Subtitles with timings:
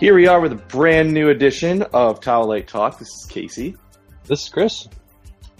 [0.00, 2.98] Here we are with a brand new edition of Towel Lake Talk.
[2.98, 3.76] This is Casey.
[4.24, 4.88] This is Chris.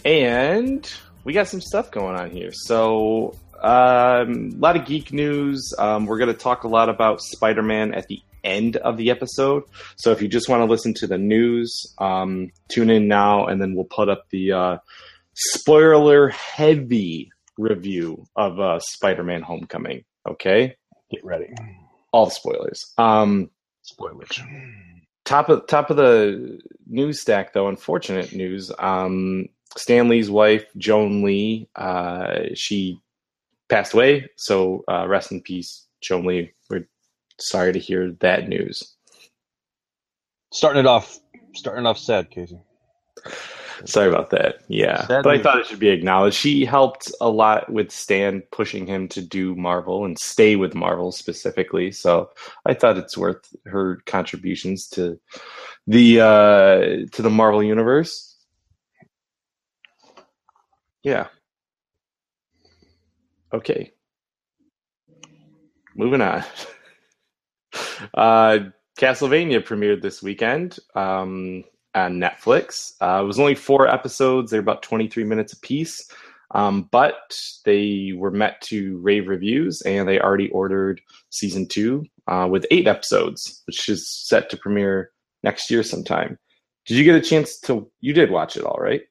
[0.03, 0.87] And
[1.23, 2.51] we got some stuff going on here.
[2.51, 3.33] So,
[3.63, 5.73] um, a lot of geek news.
[5.79, 9.09] Um, we're going to talk a lot about Spider Man at the end of the
[9.09, 9.63] episode.
[9.95, 13.59] So, if you just want to listen to the news, um, tune in now, and
[13.59, 14.77] then we'll put up the uh,
[15.33, 20.03] spoiler heavy review of uh, Spider Man Homecoming.
[20.27, 20.75] Okay?
[21.09, 21.55] Get ready.
[22.11, 22.93] All the spoilers.
[22.97, 23.49] Um,
[23.85, 24.41] Spoilers.
[25.25, 31.23] top of top of the news stack though unfortunate news um Stan Lee's wife joan
[31.23, 32.99] lee uh she
[33.69, 36.87] passed away so uh rest in peace joan lee we're
[37.39, 38.95] sorry to hear that news
[40.55, 41.19] Starting it off,
[41.53, 42.57] starting off sad, Casey.
[43.83, 44.59] Sorry about that.
[44.67, 45.05] Yeah.
[45.07, 46.37] Sad but i thought it should be acknowledged.
[46.37, 51.11] She helped a lot with stan pushing him to do marvel and stay with marvel
[51.11, 51.91] specifically.
[51.91, 52.29] So
[52.65, 55.19] i thought it's worth her contributions to
[55.87, 58.35] the uh to the marvel universe.
[61.03, 61.27] Yeah.
[63.53, 63.91] Okay.
[65.95, 66.43] Moving on.
[68.13, 68.59] Uh
[68.97, 70.79] castlevania premiered this weekend.
[70.95, 71.63] Um
[71.95, 76.09] on netflix uh, it was only four episodes they're about 23 minutes apiece
[76.51, 82.47] um, but they were met to rave reviews and they already ordered season two uh,
[82.49, 85.11] with eight episodes which is set to premiere
[85.43, 86.37] next year sometime
[86.85, 89.01] did you get a chance to you did watch it all right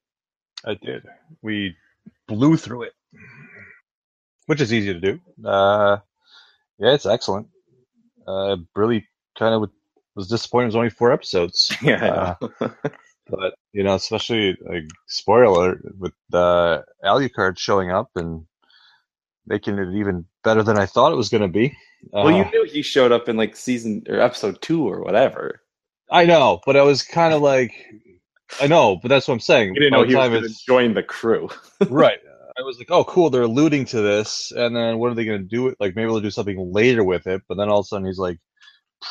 [0.66, 1.04] I did.
[1.42, 1.76] We
[2.26, 2.92] blew through it,
[4.46, 5.20] which is easy to do.
[5.44, 5.98] Uh,
[6.78, 7.48] yeah, it's excellent.
[8.26, 9.06] Uh, really
[9.38, 9.70] kind of
[10.14, 10.64] was disappointed.
[10.64, 11.74] It was only four episodes.
[11.82, 12.50] yeah know.
[13.28, 18.46] but you know, especially like spoiler with uh, Alucard showing up and
[19.46, 21.76] making it even better than I thought it was going to be.
[22.12, 25.60] well you Uh, knew he showed up in like season or episode two or whatever
[26.10, 27.72] I know, but I was kind of like,
[28.60, 29.74] I know, but that's what I'm saying.
[29.74, 31.48] you didn't By know he was time going to join the crew
[31.88, 32.18] right.
[32.56, 33.30] I was like, oh, cool.
[33.30, 35.68] They're alluding to this, and then what are they going to do?
[35.68, 37.42] It like maybe they'll do something later with it.
[37.48, 38.38] But then all of a sudden, he's like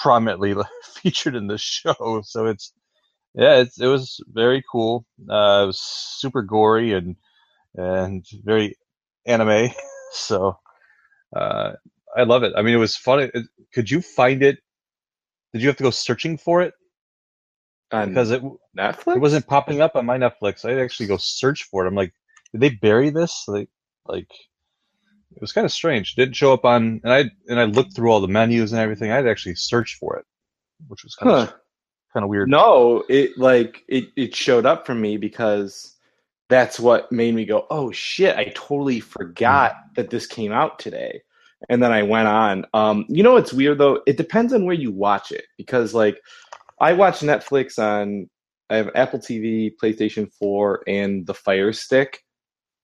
[0.01, 2.21] prominently featured in the show.
[2.25, 2.73] So it's
[3.33, 5.05] yeah, it's, it was very cool.
[5.29, 7.15] Uh, it was super gory and
[7.75, 8.75] and very
[9.25, 9.69] anime.
[10.15, 10.59] So
[11.35, 11.71] uh,
[12.15, 12.53] I love it.
[12.55, 13.31] I mean, it was fun.
[13.33, 14.59] It, could you find it?
[15.53, 16.75] Did you have to go searching for it
[17.93, 18.43] on because it
[18.77, 20.65] Netflix it wasn't popping up on my Netflix.
[20.65, 21.87] I had to actually go search for it.
[21.87, 22.13] I'm like,
[22.51, 23.45] did they bury this?
[23.47, 23.69] Like,
[24.05, 24.29] like
[25.35, 26.13] it was kind of strange.
[26.13, 28.81] It didn't show up on, and I and I looked through all the menus and
[28.81, 29.11] everything.
[29.11, 30.25] I had actually searched for it,
[30.87, 31.37] which was kind Huh.
[31.43, 31.53] of
[32.13, 32.49] kind of weird.
[32.49, 35.95] No, it like it it showed up for me because
[36.49, 41.21] that's what made me go, "Oh shit, I totally forgot that this came out today."
[41.69, 42.65] And then I went on.
[42.73, 44.01] Um, you know what's weird though?
[44.05, 46.19] It depends on where you watch it because like
[46.81, 48.29] I watch Netflix on
[48.69, 52.19] I have Apple TV, PlayStation 4 and the Fire Stick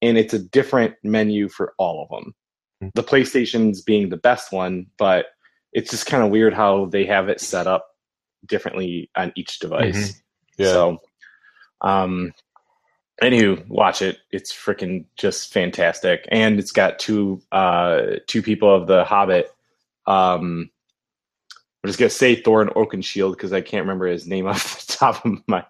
[0.01, 2.33] and it's a different menu for all of them.
[2.81, 2.89] Hmm.
[2.95, 5.27] The PlayStation's being the best one, but
[5.73, 7.87] it's just kind of weird how they have it set up
[8.45, 10.21] differently on each device.
[10.57, 10.67] Yeah.
[10.67, 10.97] So,
[11.81, 12.33] um,
[13.21, 14.19] anywho, watch it.
[14.31, 19.49] It's freaking just fantastic, and it's got two uh two people of the Hobbit.
[20.05, 20.69] Um,
[21.83, 25.25] I'm just gonna say Thorin Oakenshield because I can't remember his name off the top
[25.25, 25.65] of my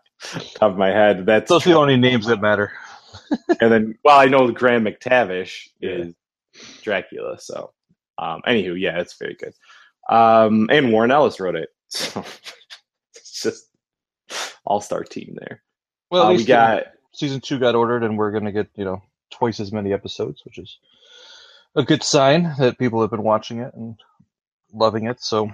[0.56, 1.26] top of my head.
[1.26, 2.72] That's Those are the only names that matter.
[3.62, 6.14] and then well, I know Graham McTavish is
[6.84, 7.38] Dracula.
[7.40, 7.72] So,
[8.18, 9.54] um, anywho, yeah, it's very good.
[10.10, 12.24] Um, and Warren Ellis wrote it, so
[13.16, 13.66] it's just
[14.66, 15.62] all star team there.
[16.12, 16.84] Well, Uh, we least, you know, got
[17.14, 20.58] season two got ordered, and we're gonna get you know twice as many episodes, which
[20.58, 20.80] is
[21.76, 23.96] a good sign that people have been watching it and
[24.74, 25.22] loving it.
[25.22, 25.50] So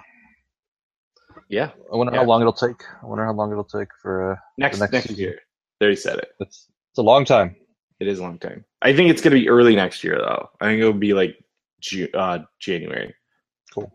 [1.50, 2.20] yeah I wonder Yeah.
[2.22, 2.82] how long it'll take.
[3.04, 5.22] I wonder how long it'll take for uh, next next next, season.
[5.24, 5.40] year.
[5.80, 6.30] There you said it.
[6.40, 7.56] it's it's a long time.
[8.00, 8.64] It is a long time.
[8.86, 10.50] I think it's gonna be early next year though.
[10.62, 11.44] I think it'll be like
[11.82, 13.14] Ju- uh, January.
[13.74, 13.92] Cool.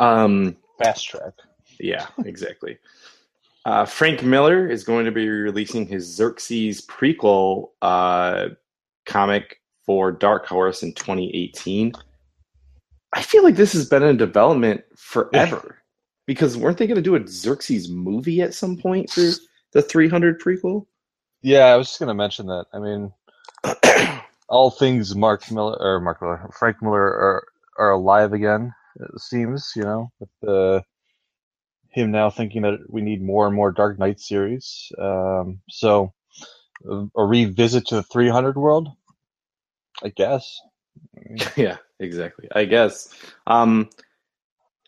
[0.00, 1.34] Um, Fast track.
[1.80, 2.78] Yeah, exactly.
[3.64, 8.48] uh, Frank Miller is going to be releasing his Xerxes prequel uh,
[9.06, 11.92] comic for Dark Horse in 2018.
[13.12, 15.78] I feel like this has been in development forever
[16.26, 19.30] because weren't they going to do a Xerxes movie at some point for
[19.72, 20.86] the 300 prequel?
[21.42, 22.66] Yeah, I was just gonna mention that.
[22.72, 23.12] I mean,
[24.48, 28.72] all things Mark Miller or Mark Miller, Frank Miller are are alive again.
[29.00, 30.80] It seems, you know, with uh,
[31.90, 34.90] him now thinking that we need more and more Dark Knight series.
[34.98, 36.12] Um, so,
[36.88, 38.88] a a revisit to the 300 world,
[40.02, 40.60] I guess.
[41.56, 42.48] Yeah, exactly.
[42.54, 43.14] I guess.
[43.46, 43.90] Um,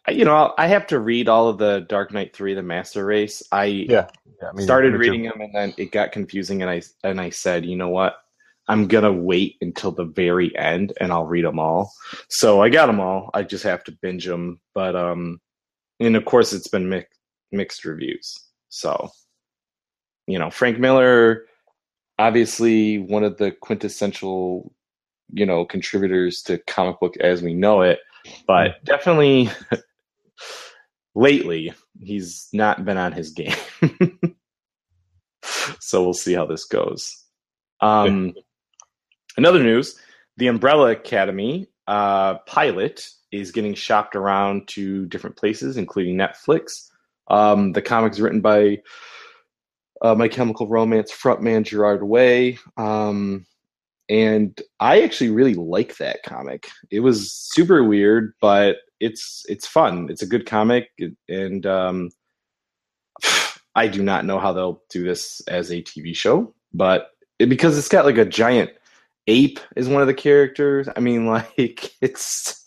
[0.09, 3.43] you know, I have to read all of the Dark Knight Three, the Master Race.
[3.53, 4.09] I Yeah,
[4.43, 4.53] yeah.
[4.53, 4.99] me- started me too.
[5.01, 8.17] reading them, and then it got confusing, and I and I said, you know what?
[8.71, 11.93] I'm gonna wait until the very end, and I'll read them all.
[12.29, 13.29] So I got them all.
[13.35, 15.41] I just have to binge them, but um,
[15.99, 17.19] and of course, it's been mixed
[17.51, 18.39] mixed reviews.
[18.69, 19.11] So,
[20.29, 21.47] you know, Frank Miller,
[22.17, 24.73] obviously one of the quintessential,
[25.33, 27.99] you know, contributors to comic book as we know it,
[28.47, 29.51] but definitely
[31.17, 33.57] lately he's not been on his game.
[35.81, 37.25] so we'll see how this goes.
[37.81, 38.35] Um,
[39.41, 39.99] another news:
[40.37, 46.89] the Umbrella Academy uh, pilot is getting shopped around to different places, including Netflix.
[47.29, 48.79] Um, the comic's written by
[50.03, 52.59] uh, My Chemical Romance frontman Gerard Way.
[52.77, 53.47] Um,
[54.09, 56.69] and I actually really like that comic.
[56.91, 60.09] It was super weird, but it's it's fun.
[60.11, 60.91] It's a good comic,
[61.29, 62.11] and um,
[63.77, 67.79] I do not know how they'll do this as a TV show, but it, because
[67.79, 68.71] it's got like a giant
[69.27, 70.89] ape is one of the characters.
[70.95, 72.65] I mean, like it's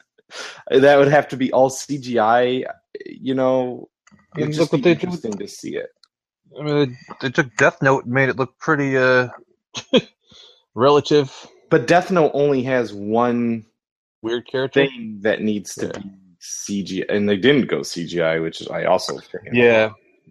[0.70, 2.66] that would have to be all CGI.
[3.06, 3.90] You know,
[4.36, 5.04] it'd look just be did.
[5.04, 5.90] interesting to see it.
[6.60, 9.30] I mean, they, they took Death Note and made it look pretty uh
[10.76, 11.32] relative
[11.70, 13.66] But Death Note only has one
[14.22, 14.82] weird character.
[14.82, 15.92] thing that needs to Yeah.
[16.00, 16.12] be
[16.42, 19.20] CGI, and they didn't go CGI, which is I also
[19.52, 19.90] Yeah,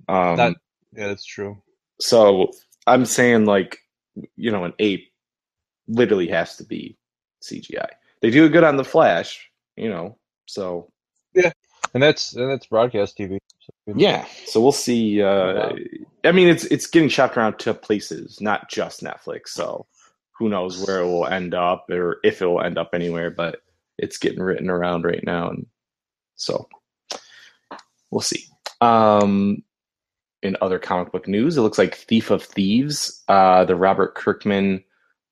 [0.09, 0.57] Um, that
[0.97, 1.63] yeah, that's true.
[2.01, 2.51] so
[2.87, 3.79] I'm saying like
[4.37, 5.12] you know an ape
[5.89, 6.97] literally has to be
[7.43, 7.89] CGI.
[8.21, 10.17] They do it good on the Flash, you know.
[10.47, 10.91] So
[11.35, 11.53] yeah,
[11.95, 13.39] And that's and that's broadcast TV.
[13.61, 15.23] So, yeah, so we'll see.
[15.23, 15.73] Uh,
[16.25, 19.49] I mean, it's it's getting shopped around to places, not just Netflix.
[19.49, 19.87] So
[20.33, 23.31] who knows where it will end up, or if it will end up anywhere.
[23.31, 23.61] But
[23.99, 25.67] it's getting written around right now, and
[26.37, 26.69] so
[28.11, 28.45] we'll see.
[28.81, 29.63] Um,
[30.43, 34.83] in other comic book news, it looks like Thief of Thieves, uh, the Robert Kirkman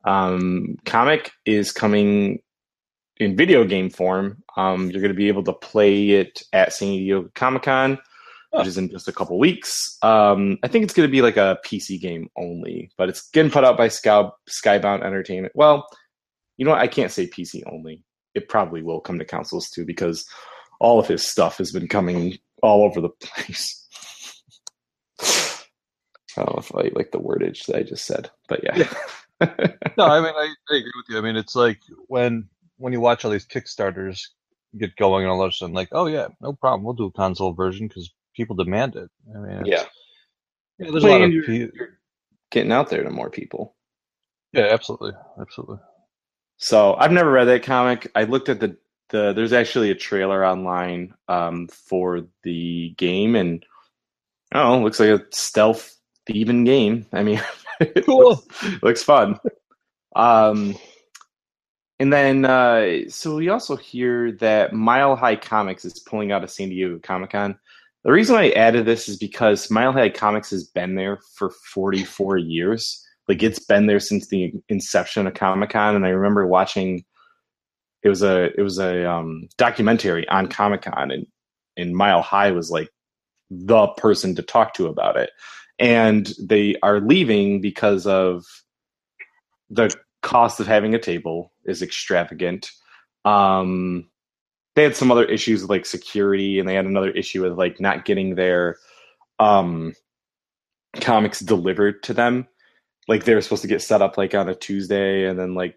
[0.04, 2.40] um, comic, is coming
[3.18, 4.42] in video game form.
[4.56, 7.98] Um, you're going to be able to play it at San Diego Comic Con,
[8.50, 9.96] which is in just a couple weeks.
[10.02, 13.52] Um, I think it's going to be like a PC game only, but it's getting
[13.52, 15.52] put out by Sky, Skybound Entertainment.
[15.54, 15.86] Well,
[16.56, 16.80] you know what?
[16.80, 18.04] I can't say PC only.
[18.34, 20.26] It probably will come to consoles too because
[20.80, 23.76] all of his stuff has been coming all over the place.
[26.36, 28.88] I don't know if I like the wordage that I just said, but yeah.
[29.40, 31.18] No, I mean I, I agree with you.
[31.18, 32.48] I mean it's like when
[32.78, 34.20] when you watch all these Kickstarters
[34.78, 37.12] get going and all of a sudden like, oh yeah, no problem, we'll do a
[37.12, 39.10] console version because people demand it.
[39.34, 39.84] I mean, it's- yeah.
[40.78, 41.98] yeah, there's Well, a lot of you're- pe- you're
[42.50, 43.74] getting out there to more people.
[44.52, 45.78] yeah, absolutely, absolutely.
[46.58, 48.10] So I've never read that comic.
[48.14, 48.76] I looked at the
[49.08, 49.32] the.
[49.32, 53.64] There's actually a trailer online um, for the game, and
[54.54, 55.96] oh, looks like a stealth
[56.26, 57.06] thieving game.
[57.12, 57.44] I mean, it
[58.04, 58.28] Cool.
[58.30, 59.38] looks, looks fun.
[60.14, 60.76] Um,
[61.98, 66.50] and then uh, so we also hear that Mile High Comics is pulling out of
[66.50, 67.58] San Diego Comic Con.
[68.04, 72.38] The reason I added this is because Mile High Comics has been there for 44
[72.38, 73.06] years.
[73.28, 77.04] Like it's been there since the inception of Comic Con, and I remember watching.
[78.02, 81.26] It was a it was a um, documentary on Comic Con, and
[81.76, 82.88] and Mile High was like
[83.50, 85.30] the person to talk to about it,
[85.80, 88.44] and they are leaving because of
[89.70, 92.70] the cost of having a table is extravagant.
[93.24, 94.08] Um,
[94.76, 97.80] they had some other issues with like security, and they had another issue with like
[97.80, 98.76] not getting their
[99.38, 99.94] um,
[101.00, 102.46] comics delivered to them.
[103.08, 105.76] Like they were supposed to get set up like on a Tuesday, and then like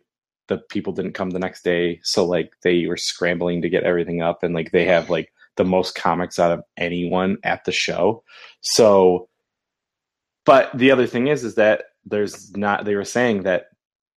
[0.50, 4.22] the people didn't come the next day, so like they were scrambling to get everything
[4.22, 8.24] up, and like they have like the most comics out of anyone at the show.
[8.62, 9.30] So,
[10.46, 12.86] but the other thing is, is that there's not.
[12.86, 13.66] They were saying that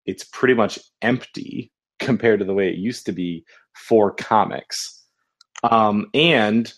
[0.07, 5.05] it's pretty much empty compared to the way it used to be for comics.
[5.63, 6.73] Um, and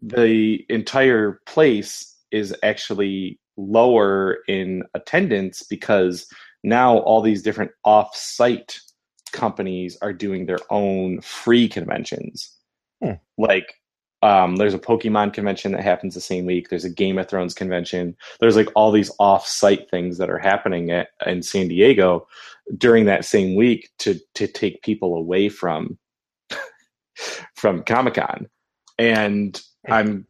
[0.00, 6.26] the entire place is actually lower in attendance because
[6.64, 8.80] now all these different off-site
[9.32, 12.56] companies are doing their own free conventions.
[13.02, 13.12] Hmm.
[13.36, 13.74] Like
[14.22, 16.68] um, there's a Pokemon convention that happens the same week.
[16.68, 18.16] There's a Game of Thrones convention.
[18.40, 22.26] There's like all these off-site things that are happening at, in San Diego
[22.78, 25.98] during that same week to to take people away from
[27.56, 28.48] from Comic Con.
[28.98, 30.26] And I'm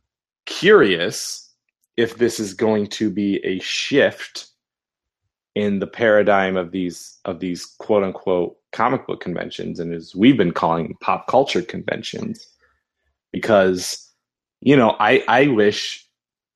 [0.46, 1.50] curious
[1.99, 4.49] if this is going to be a shift
[5.54, 10.38] in the paradigm of these of these quote unquote comic book conventions and as we've
[10.38, 12.46] been calling pop culture conventions
[13.33, 14.11] because
[14.61, 16.07] you know I I wish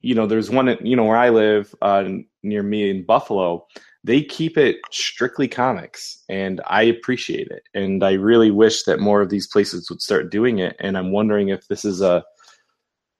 [0.00, 2.04] you know there's one you know where I live uh,
[2.42, 3.66] near me in Buffalo
[4.04, 9.20] they keep it strictly comics and I appreciate it and I really wish that more
[9.20, 12.24] of these places would start doing it and I'm wondering if this is a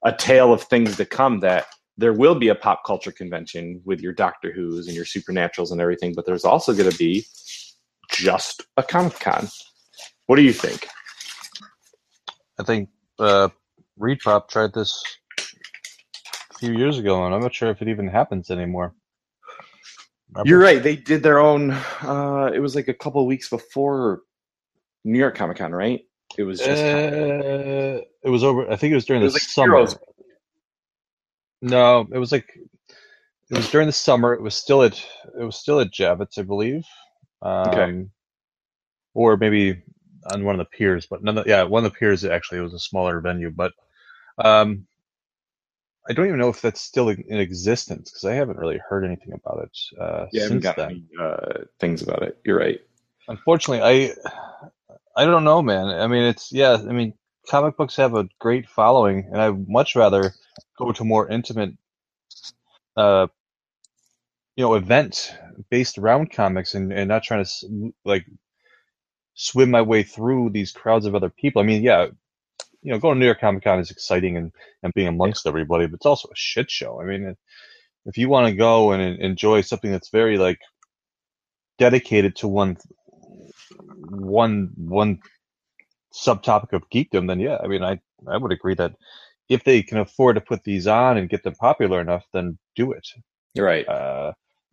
[0.05, 1.67] a tale of things to come that
[1.99, 5.81] there will be a pop culture convention with your Doctor Who's and your Supernaturals and
[5.81, 7.25] everything, but there's also going to be
[8.11, 9.49] just a Comic Con.
[10.27, 10.87] What do you think?
[12.59, 13.49] I think uh,
[13.99, 15.02] ReedPop tried this
[15.38, 18.94] a few years ago, and I'm not sure if it even happens anymore.
[20.32, 20.49] Remember?
[20.49, 20.82] You're right.
[20.82, 21.70] They did their own.
[22.02, 24.20] Uh, it was like a couple weeks before
[25.04, 26.00] New York Comic Con, right?
[26.37, 26.82] It was just.
[26.82, 28.70] Uh, it was over.
[28.70, 29.75] I think it was during it was the like summer.
[29.76, 29.99] Heroes.
[31.62, 32.49] No, it was like
[33.50, 34.35] it was during the summer.
[34.35, 35.02] It was still at
[35.38, 36.85] it was still at Javits, I believe.
[37.42, 38.04] Um, okay.
[39.14, 39.82] Or maybe
[40.33, 41.38] on one of the piers, but none.
[41.38, 43.73] Of, yeah, one of the piers actually it was a smaller venue, but
[44.38, 44.87] um,
[46.09, 49.33] I don't even know if that's still in existence because I haven't really heard anything
[49.33, 50.00] about it.
[50.00, 52.38] Uh, yeah, I haven't got any uh, things about it.
[52.45, 52.80] You're right.
[53.28, 54.14] Unfortunately, I
[55.16, 55.87] I don't know, man.
[55.87, 56.75] I mean, it's yeah.
[56.75, 57.14] I mean,
[57.49, 60.33] comic books have a great following, and I'd much rather
[60.78, 61.73] go to more intimate,
[62.97, 63.26] uh,
[64.54, 65.35] you know, event
[65.71, 68.26] based around comics and, and not trying to like
[69.37, 71.62] swim my way through these crowds of other people.
[71.62, 72.07] I mean, yeah,
[72.83, 74.50] you know, going to New York Comic Con is exciting and,
[74.83, 77.00] and being amongst everybody, but it's also a shit show.
[77.00, 77.37] I mean,
[78.07, 80.59] if you want to go and enjoy something that's very like
[81.78, 82.78] dedicated to one,
[84.09, 85.21] one, one
[86.14, 88.95] subtopic of geekdom, then yeah, I mean, I, I would agree that
[89.49, 92.93] if they can afford to put these on and get them popular enough, then do
[92.93, 93.07] it.
[93.55, 93.87] You're right.
[93.87, 94.33] Uh,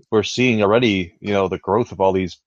[0.09, 2.39] we're seeing already, you know, the growth of all these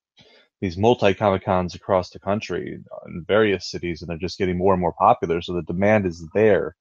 [0.60, 4.72] these multi comic cons across the country in various cities, and they're just getting more
[4.72, 5.40] and more popular.
[5.42, 6.76] So the demand is there.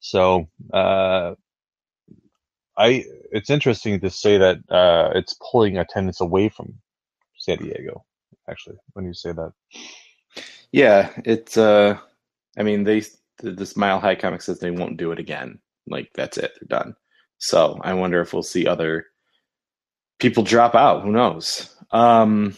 [0.00, 1.34] So uh,
[2.76, 6.74] I, it's interesting to say that uh, it's pulling attendance away from
[7.36, 8.04] San Diego.
[8.48, 9.52] Actually, when you say that.
[10.72, 11.56] Yeah, it's.
[11.56, 11.98] Uh,
[12.58, 13.02] I mean, they
[13.42, 15.58] this Mile High comic says they won't do it again.
[15.86, 16.94] Like that's it, they're done.
[17.38, 19.06] So I wonder if we'll see other
[20.18, 21.02] people drop out.
[21.02, 21.74] Who knows?
[21.90, 22.56] Um,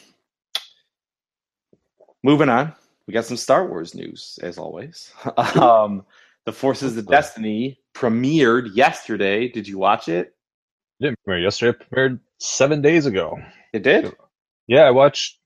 [2.22, 2.74] moving on,
[3.06, 5.12] we got some Star Wars news as always.
[5.60, 6.04] um,
[6.44, 9.48] the Forces of Destiny premiered yesterday.
[9.48, 10.34] Did you watch it?
[10.98, 11.78] it didn't premiere yesterday.
[11.78, 13.38] It premiered seven days ago.
[13.72, 14.12] It did.
[14.66, 15.38] Yeah, I watched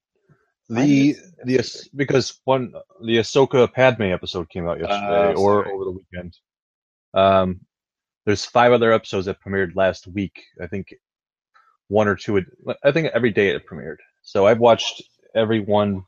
[0.69, 2.73] the the because one
[3.05, 6.37] the Ahsoka Padme episode came out yesterday uh, or over the weekend.
[7.15, 7.61] Um,
[8.25, 10.43] there's five other episodes that premiered last week.
[10.61, 10.95] I think
[11.89, 12.45] one or two.
[12.85, 13.99] I think every day it premiered.
[14.23, 15.03] So I've watched
[15.35, 16.05] every one,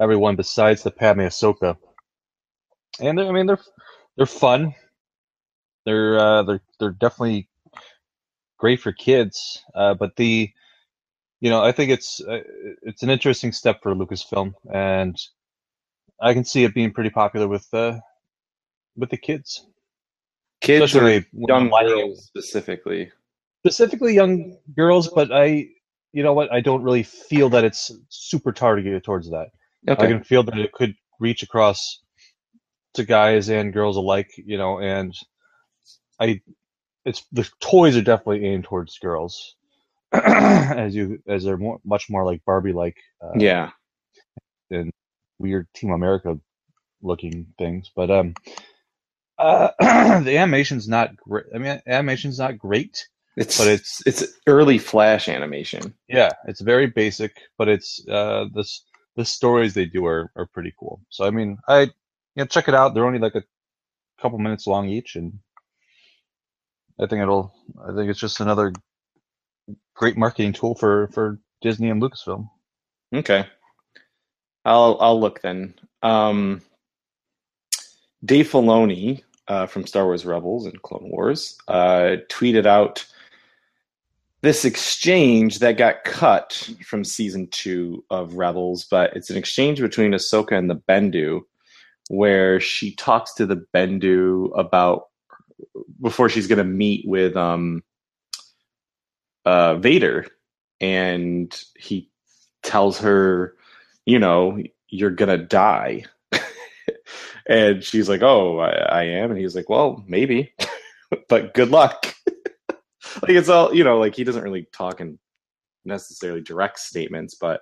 [0.00, 1.76] every one besides the Padme Ahsoka,
[3.00, 3.60] and I mean they're
[4.16, 4.74] they're fun.
[5.84, 7.48] They're uh, they're they're definitely
[8.58, 9.62] great for kids.
[9.74, 10.50] Uh, but the
[11.40, 12.40] you know, I think it's uh,
[12.82, 15.14] it's an interesting step for Lucasfilm, and
[16.20, 18.00] I can see it being pretty popular with uh,
[18.96, 19.66] with the kids.
[20.62, 23.12] Kids Especially or young girls specifically.
[23.62, 25.68] Specifically young girls, but I,
[26.12, 29.48] you know what, I don't really feel that it's super targeted towards that.
[29.88, 30.04] Okay.
[30.04, 32.00] I can feel that it could reach across
[32.94, 35.14] to guys and girls alike, you know, and
[36.20, 36.40] I,
[37.04, 39.56] it's the toys are definitely aimed towards girls.
[40.14, 42.96] as you as they're more, much more like Barbie like.
[43.20, 43.70] Uh, yeah.
[44.70, 44.92] And
[45.38, 46.38] weird Team America
[47.02, 48.34] looking things, but um,
[49.38, 49.70] uh,
[50.20, 51.46] the animation's not great.
[51.54, 53.08] I mean, animation's not great.
[53.36, 55.94] It's but it's it's early Flash animation.
[56.08, 58.84] Yeah, it's very basic, but it's uh this
[59.16, 61.00] the stories they do are are pretty cool.
[61.08, 61.90] So I mean, I you
[62.36, 62.94] know, check it out.
[62.94, 63.44] They're only like a
[64.20, 65.38] couple minutes long each, and
[67.00, 67.54] I think it'll.
[67.82, 68.72] I think it's just another
[69.94, 72.48] great marketing tool for for Disney and Lucasfilm.
[73.14, 73.46] Okay,
[74.64, 75.74] I'll I'll look then.
[76.02, 76.60] Um,
[78.24, 83.04] Dave Filoni uh, from Star Wars Rebels and Clone Wars uh, tweeted out
[84.44, 90.12] this exchange that got cut from season two of Rebels, but it's an exchange between
[90.12, 91.40] Ahsoka and the Bendu,
[92.10, 95.08] where she talks to the Bendu about
[95.98, 97.82] before she's going to meet with um,
[99.46, 100.26] uh, Vader,
[100.78, 102.10] and he
[102.62, 103.56] tells her,
[104.04, 106.04] you know, you're gonna die.
[107.46, 110.52] and she's like, "Oh, I, I, am," and he's like, "Well, maybe,
[111.30, 112.13] but good luck."
[113.28, 115.18] like it's all you know, like he doesn't really talk in
[115.84, 117.60] necessarily direct statements, but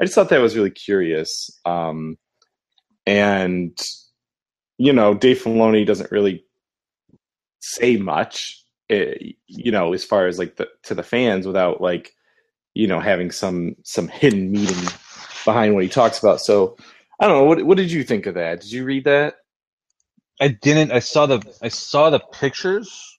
[0.00, 1.50] I just thought that was really curious.
[1.64, 2.16] Um,
[3.06, 3.76] and
[4.78, 6.44] you know, Dave Filoni doesn't really
[7.60, 9.14] say much, eh,
[9.46, 12.12] you know, as far as like the to the fans without like,
[12.74, 14.88] you know, having some some hidden meaning
[15.44, 16.40] behind what he talks about.
[16.40, 16.76] So
[17.20, 17.44] I don't know.
[17.44, 18.60] What what did you think of that?
[18.60, 19.36] Did you read that?
[20.40, 20.90] I didn't.
[20.92, 23.13] I saw the I saw the pictures,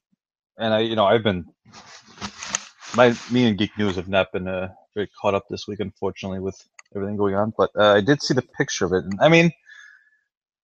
[0.57, 1.45] and I you know I've been
[2.95, 6.39] my me and Geek News have not been uh, very caught up this week, unfortunately,
[6.39, 6.57] with
[6.95, 7.53] everything going on.
[7.57, 9.51] But uh, I did see the picture of it, and I mean,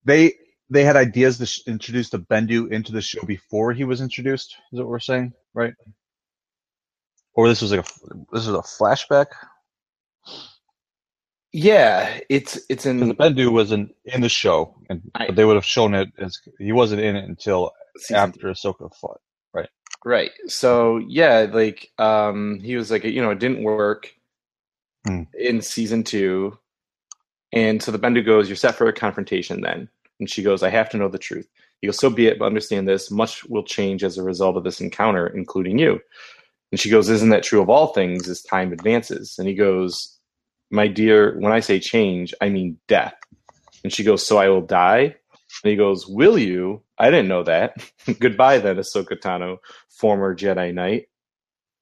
[0.05, 0.33] they
[0.69, 4.55] they had ideas to sh- introduce the Bendu into the show before he was introduced.
[4.71, 5.73] Is what we're saying, right?
[7.33, 9.27] Or this was like a this is a flashback.
[11.53, 15.55] Yeah, it's it's in the Bendu wasn't in the show, and I- but they would
[15.57, 19.19] have shown it as he wasn't in it until season after Ahsoka fought.
[20.05, 20.31] Right.
[20.47, 24.13] So yeah, like um he was like you know, it didn't work
[25.05, 25.23] Hmm.
[25.33, 26.57] in season two.
[27.53, 29.89] And so the Bendu goes, You're set for a confrontation then.
[30.19, 31.47] And she goes, I have to know the truth.
[31.81, 34.63] He goes, So be it, but understand this, much will change as a result of
[34.63, 35.99] this encounter, including you.
[36.71, 39.35] And she goes, Isn't that true of all things as time advances?
[39.39, 40.17] And he goes,
[40.71, 43.15] My dear, when I say change, I mean death.
[43.83, 45.15] And she goes, So I will die?
[45.63, 46.81] And he goes, Will you?
[46.97, 47.77] I didn't know that.
[48.19, 49.57] Goodbye then, Ahsoka Tano,
[49.89, 51.07] former Jedi Knight.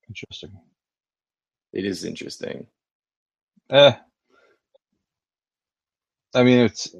[0.07, 0.51] Interesting.
[1.71, 2.67] It is interesting.
[3.69, 3.93] Eh.
[6.33, 6.95] I mean, it's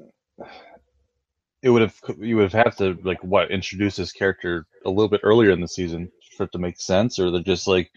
[1.62, 5.08] it would have you would have had to like what introduce this character a little
[5.08, 7.90] bit earlier in the season for it to make sense, or they're just like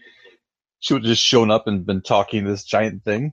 [0.80, 3.32] she would have just shown up and been talking this giant thing.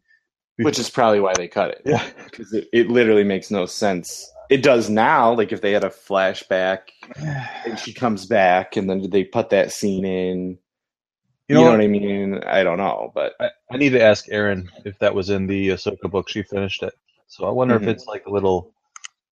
[0.57, 1.81] Which is probably why they cut it.
[1.86, 2.05] Yeah.
[2.25, 4.31] Because it, it literally makes no sense.
[4.51, 6.91] It does now, like if they had a flashback
[7.65, 10.60] and she comes back and then they put that scene in.
[11.50, 11.74] You You know, know, what?
[11.74, 12.39] what I mean?
[12.46, 15.70] I don't know, but I, I need to ask Erin if that was in the
[15.70, 16.29] Ahsoka book.
[16.29, 16.93] She finished it,
[17.27, 17.77] so I wonder Mhm.
[17.77, 18.73] if it's like a little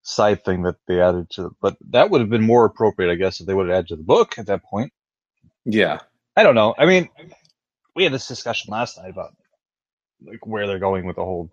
[0.04, 1.56] side thing that they added to.
[1.62, 3.98] But that would have been more appropriate, I guess, if they would have added to
[3.98, 4.94] the book at that point.
[5.66, 6.00] yeah.
[6.36, 6.76] I don't know.
[6.78, 7.10] I mean,
[7.96, 9.36] we had this discussion last night about
[10.26, 11.52] like where they're going with the whole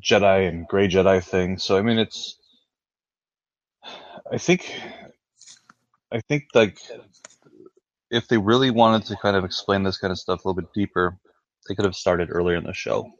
[0.00, 1.58] Jedi and Gray Jedi thing.
[1.58, 2.37] So I mean, it's.
[4.32, 4.72] I think.
[6.12, 6.78] I think like
[8.10, 10.72] if they really wanted to kind of explain this kind of stuff a little bit
[10.74, 11.18] deeper,
[11.68, 13.10] they could have started earlier in the show.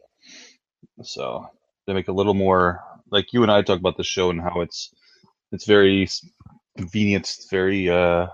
[1.02, 1.48] So
[1.86, 4.60] they make a little more like you and I talk about the show and how
[4.62, 4.94] it's
[5.52, 6.08] it's very
[6.76, 7.24] convenient.
[7.26, 8.26] It's very uh,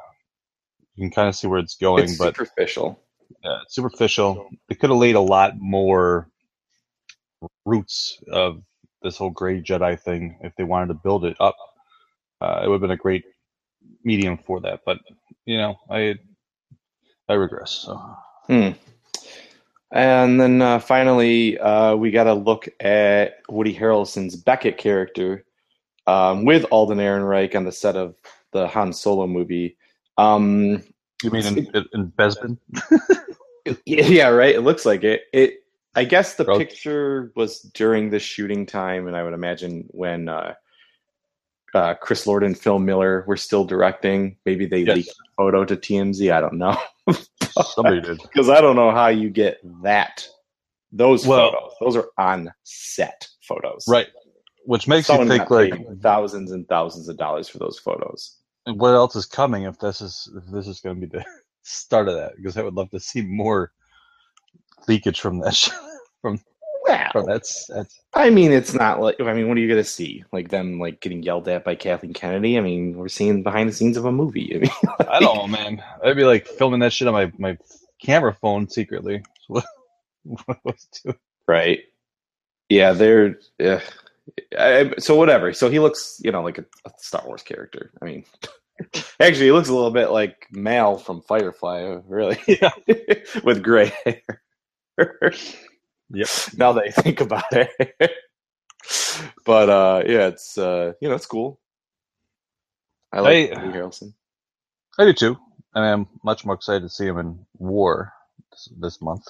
[0.96, 3.00] you can kind of see where it's going, It's but superficial.
[3.44, 4.50] uh, superficial.
[4.68, 6.28] They could have laid a lot more
[7.66, 8.62] roots of
[9.02, 11.56] this whole gray Jedi thing if they wanted to build it up.
[12.44, 13.24] Uh, it would have been a great
[14.04, 14.98] medium for that, but
[15.46, 16.16] you know, I
[17.28, 17.70] I regress.
[17.70, 17.98] So
[18.46, 18.70] Hmm.
[19.90, 25.44] And then uh, finally, uh, we got to look at Woody Harrelson's Beckett character
[26.06, 28.16] um, with Alden Ehrenreich on the set of
[28.52, 29.76] the Han Solo movie.
[30.18, 30.82] Um,
[31.22, 32.58] you mean in, in, in Bespin?
[33.86, 34.54] yeah, right.
[34.54, 35.22] It looks like it.
[35.32, 35.60] It.
[35.94, 40.28] I guess the Bro- picture was during the shooting time, and I would imagine when
[40.28, 40.54] uh,
[41.74, 44.36] uh, Chris Lord and Phil Miller were still directing.
[44.46, 44.96] Maybe they Yes.
[44.96, 46.32] leaked a photo to TMZ.
[46.32, 46.76] I don't know.
[47.74, 48.18] Somebody did.
[48.22, 50.26] because I don't know how you get that
[50.92, 51.72] those Well- photos.
[51.80, 54.06] Those are on set photos, Right.
[54.66, 58.38] Which makes Someone you think like thousands and thousands of dollars for those photos.
[58.64, 61.24] And what else is coming if this is if this is going to be the
[61.62, 63.72] start of that because I would love to see more
[64.88, 65.68] leakage from that sh-
[66.22, 66.40] from
[66.86, 67.86] Well, from that set.
[68.14, 70.24] I mean, it's not like I mean, what are you gonna see?
[70.32, 72.58] Like them like getting yelled at by Kathleen Kennedy?
[72.58, 74.54] I mean, we're seeing behind the scenes of a movie.
[74.54, 74.70] I mean,
[75.08, 75.82] I don't know, man.
[76.04, 77.58] I'd be like filming that shit on my my
[78.02, 79.22] camera phone secretly.
[79.48, 79.66] What
[80.46, 81.16] what was doing?
[81.46, 81.80] right?
[82.70, 83.38] Yeah, they're.
[83.58, 83.80] Yeah.
[84.58, 85.52] I, so whatever.
[85.52, 87.90] So he looks, you know, like a, a Star Wars character.
[88.00, 88.24] I mean,
[89.20, 92.70] actually, he looks a little bit like Mal from Firefly, really, Yeah.
[93.44, 95.32] with gray hair.
[96.10, 96.28] Yep.
[96.56, 97.70] Now that I think about it,
[99.44, 101.60] but uh, yeah, it's uh, you know, it's cool.
[103.12, 103.50] I like.
[103.50, 104.12] Woody Harrelson.
[104.98, 105.36] I do too.
[105.74, 108.12] I mean, I'm much more excited to see him in War
[108.52, 109.26] this, this month.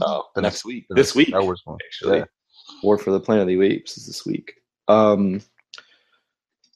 [0.00, 1.80] Oh, The next week, The this week, Star Wars month.
[1.86, 2.18] actually.
[2.18, 2.24] Yeah.
[2.82, 4.54] War for the Planet of the Apes is this week.
[4.88, 5.40] Um,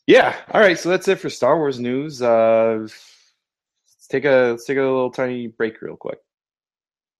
[0.06, 0.36] yeah.
[0.52, 0.78] All right.
[0.78, 2.22] So that's it for Star Wars news.
[2.22, 6.18] Uh, let's take a let's take a little tiny break real quick.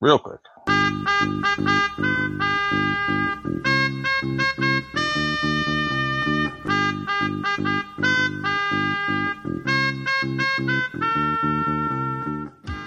[0.01, 0.41] Real quick.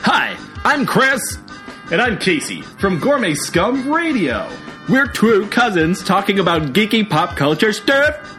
[0.04, 1.38] Hi, I'm Chris.
[1.92, 4.50] And I'm Casey from Gourmet Scum Radio.
[4.90, 8.38] We're two cousins talking about geeky pop culture stuff.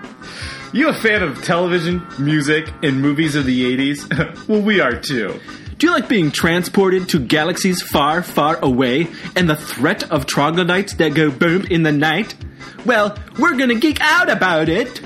[0.74, 4.48] You a fan of television, music, and movies of the 80s?
[4.48, 5.40] well, we are too.
[5.83, 10.95] Do you like being transported to galaxies far, far away and the threat of troglodytes
[10.95, 12.37] that go boom in the night?
[12.87, 14.99] Well, we're gonna geek out about it.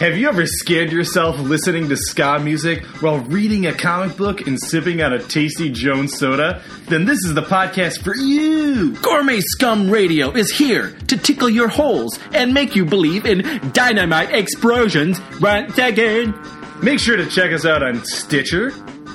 [0.00, 4.58] Have you ever scared yourself listening to ska music while reading a comic book and
[4.58, 6.62] sipping on a tasty Jones soda?
[6.88, 8.96] Then this is the podcast for you!
[9.02, 14.32] Gourmet Scum Radio is here to tickle your holes and make you believe in dynamite
[14.32, 16.34] explosions once again.
[16.82, 18.72] Make sure to check us out on Stitcher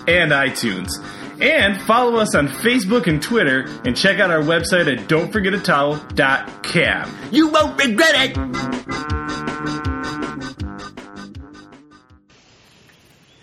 [0.07, 0.89] and iTunes.
[1.41, 7.17] And follow us on Facebook and Twitter, and check out our website at don'tforgetatowel.com.
[7.31, 8.35] You won't regret it.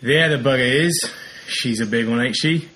[0.00, 1.10] There the bugger is.
[1.48, 2.68] She's a big one, ain't she?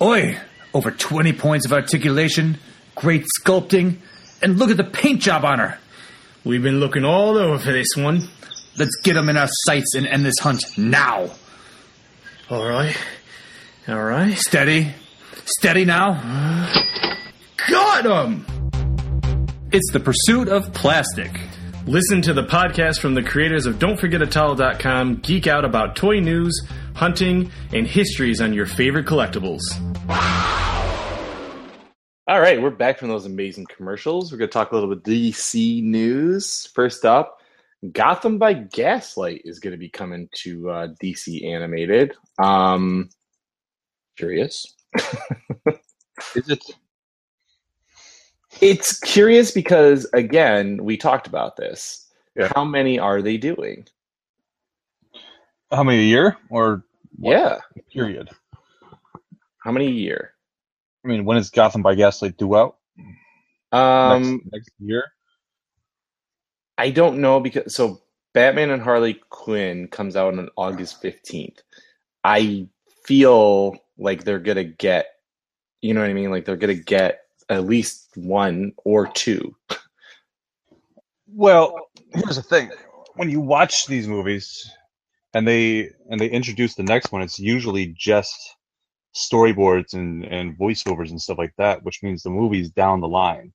[0.00, 0.38] Oi!
[0.72, 2.58] Over 20 points of articulation,
[2.94, 3.96] great sculpting,
[4.42, 5.76] and look at the paint job on her.
[6.44, 8.28] We've been looking all over for this one.
[8.76, 11.30] Let's get them in our sights and end this hunt now.
[12.48, 12.96] All right.
[13.88, 14.36] All right.
[14.36, 14.92] Steady.
[15.46, 16.12] Steady now.
[17.70, 18.44] Got him!
[19.72, 21.30] It's the pursuit of plastic.
[21.86, 25.16] Listen to the podcast from the creators of Don'tForgetAtowel.com.
[25.16, 29.62] Geek out about toy news, hunting, and histories on your favorite collectibles.
[32.28, 34.30] All right, we're back from those amazing commercials.
[34.30, 36.66] We're going to talk a little bit DC news.
[36.74, 37.40] First up,
[37.92, 42.14] Gotham by Gaslight is going to be coming to uh, DC animated.
[42.38, 43.08] Um,
[44.18, 44.74] curious.
[46.34, 46.64] Is it?
[48.60, 52.06] It's curious because again, we talked about this.
[52.36, 52.52] Yeah.
[52.54, 53.86] How many are they doing?
[55.70, 56.84] How many a year or
[57.16, 57.58] what Yeah,
[57.92, 58.30] period?
[59.58, 60.34] how many a year?
[61.04, 62.76] I mean, when is Gotham by Gaslight due out?
[63.72, 65.04] Um, next, next year?
[66.78, 68.02] I don't know because so
[68.34, 71.58] Batman and Harley Quinn comes out on August 15th.
[72.24, 72.68] I
[73.08, 75.06] feel like they're going to get
[75.80, 76.30] you know what I mean?
[76.30, 79.54] Like they're going to get at least one or two.
[81.30, 82.70] Well, here's the thing:
[83.16, 84.70] when you watch these movies,
[85.34, 88.56] and they and they introduce the next one, it's usually just
[89.14, 93.52] storyboards and and voiceovers and stuff like that, which means the movie's down the line.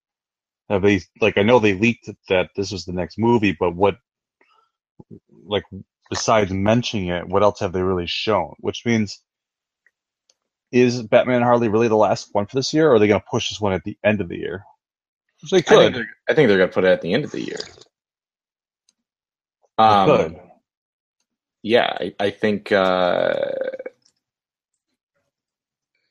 [0.69, 1.37] Have they like?
[1.37, 3.97] I know they leaked that this was the next movie, but what,
[5.45, 5.63] like,
[6.09, 8.53] besides mentioning it, what else have they really shown?
[8.59, 9.19] Which means.
[10.73, 13.21] Is Batman and Harley really the last one for this year, or are they going
[13.21, 14.65] to push this one at the end of the year?
[15.41, 15.93] Which they I think could.
[15.95, 17.59] they're, I think they're going to put it at the end of the year.
[19.77, 20.39] They Um, could.
[21.62, 22.71] yeah, I, I think.
[22.71, 23.51] Uh,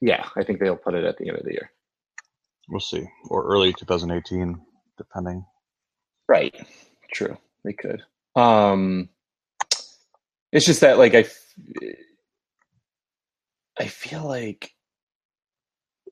[0.00, 1.70] yeah, I think they'll put it at the end of the year.
[2.68, 3.04] We'll see.
[3.28, 4.60] Or early 2018,
[4.96, 5.44] depending.
[6.28, 6.54] Right.
[7.12, 7.36] True.
[7.64, 8.02] They could.
[8.36, 9.08] Um
[10.52, 11.54] it's just that like I f-
[13.78, 14.72] I feel like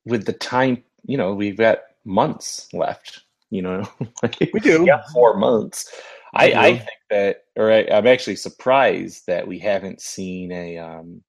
[0.06, 3.86] with the time, you know, we've got months left, you know.
[4.22, 4.80] Like, We do.
[4.80, 5.90] we got 4 months.
[6.34, 10.78] I We I think that or I, I'm actually surprised that we haven't seen a
[10.78, 11.22] um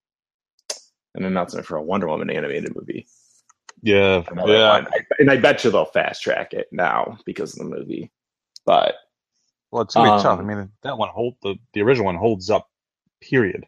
[1.15, 3.07] an announcement for a Wonder Woman animated movie.
[3.81, 4.23] Yeah.
[4.29, 4.71] Another Yeah.
[4.71, 8.11] I- and I bet you they'll fast track it now because of the movie.
[8.65, 8.95] But
[9.71, 10.37] Well, it's gonna be tough.
[10.37, 12.69] I Um, mean, that one hold the the original one holds up.
[13.21, 13.65] Period.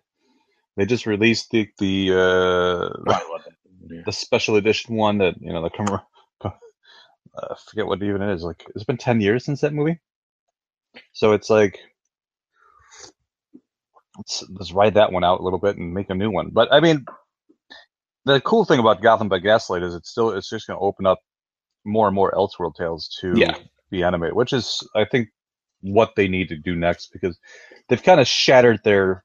[0.77, 3.13] They just released the the uh,
[4.05, 6.01] the special edition one that you know the com-
[6.43, 6.49] uh,
[7.38, 8.43] I forget what even it is.
[8.43, 9.99] Like it's been ten years since that movie,
[11.13, 11.79] so it's like
[14.17, 16.49] let's let's ride that one out a little bit and make a new one.
[16.51, 17.05] But I mean,
[18.25, 21.05] the cool thing about Gotham by Gaslight is it's still it's just going to open
[21.05, 21.19] up
[21.86, 23.55] more and more Elseworld tales to Yeah.
[23.91, 25.29] be animated, which is I think
[25.81, 27.38] what they need to do next because
[27.89, 29.23] they've kind of shattered their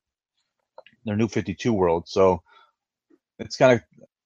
[1.08, 2.08] their new 52 world.
[2.08, 2.42] So
[3.38, 3.82] it's kind of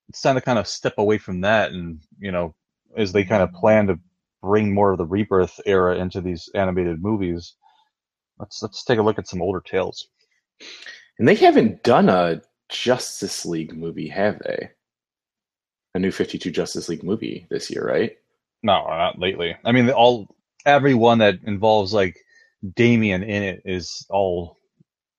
[0.08, 2.54] it's time to kind of step away from that and you know
[2.96, 3.58] as they kind of mm-hmm.
[3.58, 3.98] plan to
[4.42, 7.54] bring more of the rebirth era into these animated movies
[8.38, 10.08] let's let's take a look at some older tales
[11.18, 14.70] And they haven't done a Justice League movie, have they?
[15.94, 18.16] A new 52 Justice League movie this year, right?
[18.62, 22.18] no not lately i mean all every one that involves like
[22.74, 24.58] Damian in it is all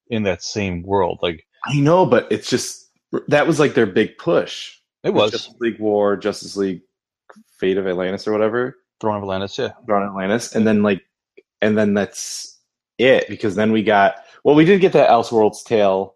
[0.07, 2.89] in that same world like I know, but it's just
[3.29, 4.77] that was like their big push.
[5.03, 6.81] it was Justice League War, Justice League
[7.59, 11.03] Fate of Atlantis or whatever, throne of atlantis yeah Throne of Atlantis, and then like,
[11.61, 12.59] and then that's
[12.97, 16.15] it because then we got well, we did get that Elseworlds Tale,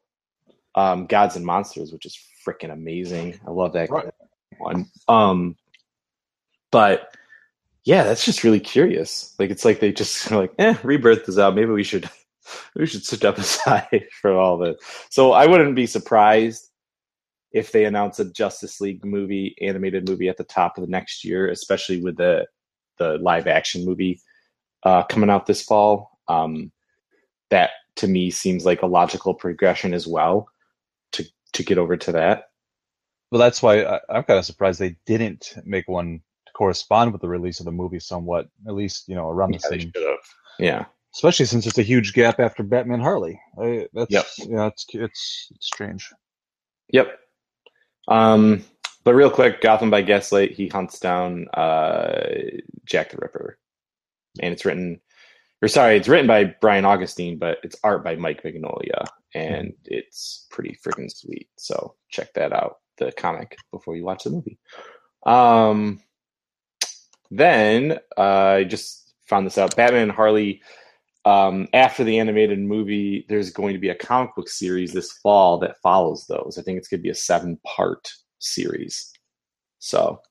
[0.76, 3.40] um, Gods and Monsters, which is freaking amazing.
[3.48, 4.12] I love that Right.
[4.58, 4.88] one.
[5.08, 5.56] Um,
[6.72, 7.16] but
[7.86, 9.34] yeah, that's just really curious.
[9.40, 11.56] Like it's like they just like, eh, Rebirth is out.
[11.56, 12.10] Maybe we should
[12.76, 14.78] we should step aside for all this.
[15.10, 16.70] So I wouldn't be surprised
[17.52, 21.24] if they announce a Justice League movie, animated movie at the top of the next
[21.24, 22.46] year, especially with the
[22.98, 24.20] the live action movie
[24.84, 26.20] uh, coming out this fall.
[26.28, 26.72] Um,
[27.50, 30.50] that to me seems like a logical progression as well
[31.14, 32.50] to to get over to that.
[33.32, 37.22] Well, that's why I, I'm kind of surprised they didn't make one to correspond with
[37.22, 39.92] the release of the movie somewhat, at least you know around the Yeah, they same.
[40.60, 40.86] Yeah.
[41.18, 43.42] Especially since it's a huge gap after Batman Harley.
[43.60, 44.26] I, that's Yep.
[44.38, 46.14] yeah, it's it's it's strange.
[46.92, 47.08] Yep.
[48.08, 48.64] Um,
[49.04, 52.22] but real quick, Gotham by Gaslight, he hunts down uh,
[52.86, 53.58] Jack the Ripper,
[54.44, 55.02] and it's written,
[55.64, 60.46] or sorry, it's written by Brian Augustyn, but it's art by Mike Mignola, and it's
[60.52, 61.50] pretty freaking sweet.
[61.58, 64.60] So check that out, the comic, before you watch the movie.
[65.26, 66.00] Um,
[67.32, 70.62] then uh, I just found this out: Batman and Harley.
[71.28, 75.58] Um, after the animated movie, there's going to be a comic book series this fall
[75.58, 76.58] that follows those.
[76.58, 78.08] I think it's going to be a seven part
[78.40, 79.12] series.
[79.80, 80.22] So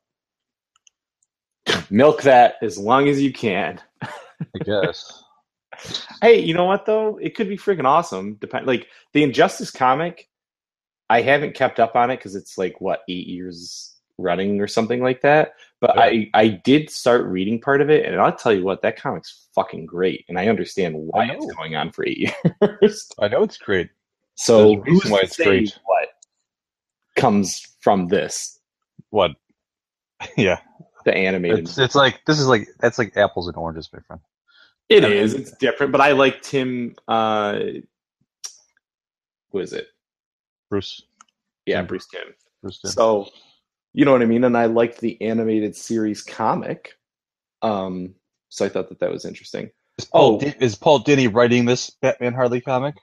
[1.90, 3.78] milk that as long as you can.
[4.02, 5.22] I guess.
[6.22, 7.18] Hey, you know what though?
[7.18, 8.36] It could be freaking awesome.
[8.40, 10.26] Depend like the Injustice comic.
[11.10, 15.02] I haven't kept up on it because it's like what eight years running or something
[15.02, 15.52] like that.
[15.80, 16.02] But Yeah.
[16.02, 19.48] I I did start reading part of it, and I'll tell you what, that comic's
[19.54, 22.18] fucking great, and I understand why I it's going on for eight
[22.82, 23.08] years.
[23.20, 23.90] I know it's great.
[24.36, 25.78] so There's a reason who's why it's great.
[25.84, 26.08] what
[27.16, 28.58] comes from this,
[29.10, 29.32] What?
[30.36, 30.60] yeah,
[31.04, 31.60] the animated?
[31.60, 34.20] it's it's like this is like that's like apples and oranges, my friend.
[34.88, 36.94] It I mean- It's different, but I like Timm.
[37.06, 37.58] Uh,
[39.50, 39.88] who is it?
[40.70, 41.02] Bruce,
[41.66, 42.34] Yeah, Bruce Timm.
[42.62, 42.92] Bruce did.
[42.92, 43.28] So,
[43.96, 44.44] you know what I mean.
[44.44, 46.92] And I liked the animated series comic.
[47.62, 48.14] Um,
[48.50, 49.70] so I thought that that was interesting.
[49.98, 50.38] Is Paul, oh.
[50.38, 52.96] Di- is Paul Dini writing this Batman Harley comic?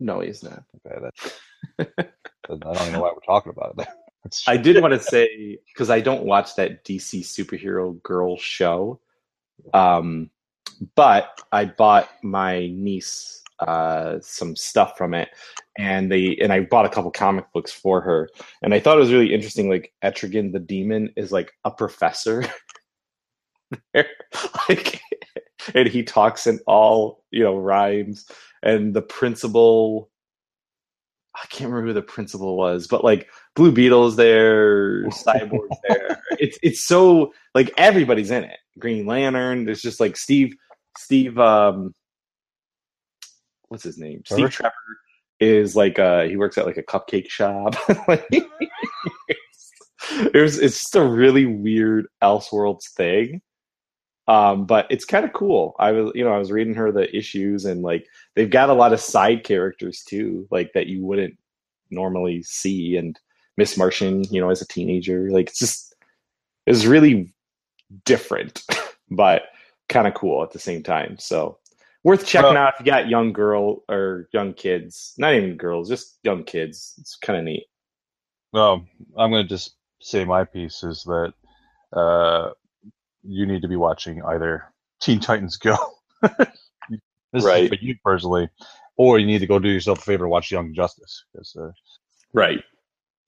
[0.00, 0.64] No, he's not.
[0.86, 0.98] Okay,
[1.78, 2.08] that,
[2.50, 3.86] I don't even know why we're talking about it.
[4.48, 9.00] I did want to say because I don't watch that DC superhero girl show,
[9.74, 10.30] um,
[10.94, 15.28] but I bought my niece uh, some stuff from it,
[15.78, 18.28] and they and I bought a couple comic books for her,
[18.62, 19.68] and I thought it was really interesting.
[19.68, 22.44] Like Etrigan the Demon is like a professor,
[24.68, 25.00] like,
[25.74, 28.26] and he talks in all you know rhymes,
[28.62, 30.10] and the principal.
[31.36, 36.22] I can't remember who the principal was, but like Blue Beetle's there, Cyborg's there.
[36.38, 38.58] It's it's so like everybody's in it.
[38.78, 39.64] Green Lantern.
[39.64, 40.54] There's just like Steve
[40.96, 41.92] Steve um
[43.74, 44.22] what's his name?
[44.24, 44.40] Trevor?
[44.40, 44.74] Steve Trevor
[45.40, 47.74] is like uh he works at like a cupcake shop.
[48.08, 53.42] like, it was it's just a really weird Elseworlds thing.
[54.26, 55.74] Um, but it's kind of cool.
[55.78, 58.74] I was, you know, I was reading her the issues, and like they've got a
[58.74, 61.36] lot of side characters too, like that you wouldn't
[61.90, 62.96] normally see.
[62.96, 63.18] And
[63.58, 65.94] Miss Martian, you know, as a teenager, like it's just
[66.66, 67.32] it's really
[68.04, 68.62] different,
[69.10, 69.42] but
[69.88, 71.18] kind of cool at the same time.
[71.18, 71.58] So
[72.04, 75.88] worth checking Well- out if you got young girl or young kids, not even girls,
[75.88, 76.94] just young kids.
[76.98, 77.66] It's kind of neat.
[78.52, 78.86] Well,
[79.16, 81.32] I'm going to just say my piece is that
[81.92, 82.50] uh,
[83.22, 85.76] you need to be watching either Teen Titans Go,
[86.22, 87.64] this Right.
[87.64, 88.48] is for you personally,
[88.96, 91.24] or you need to go do yourself a favor and watch Young Justice.
[91.58, 91.70] uh,
[92.32, 92.62] Right.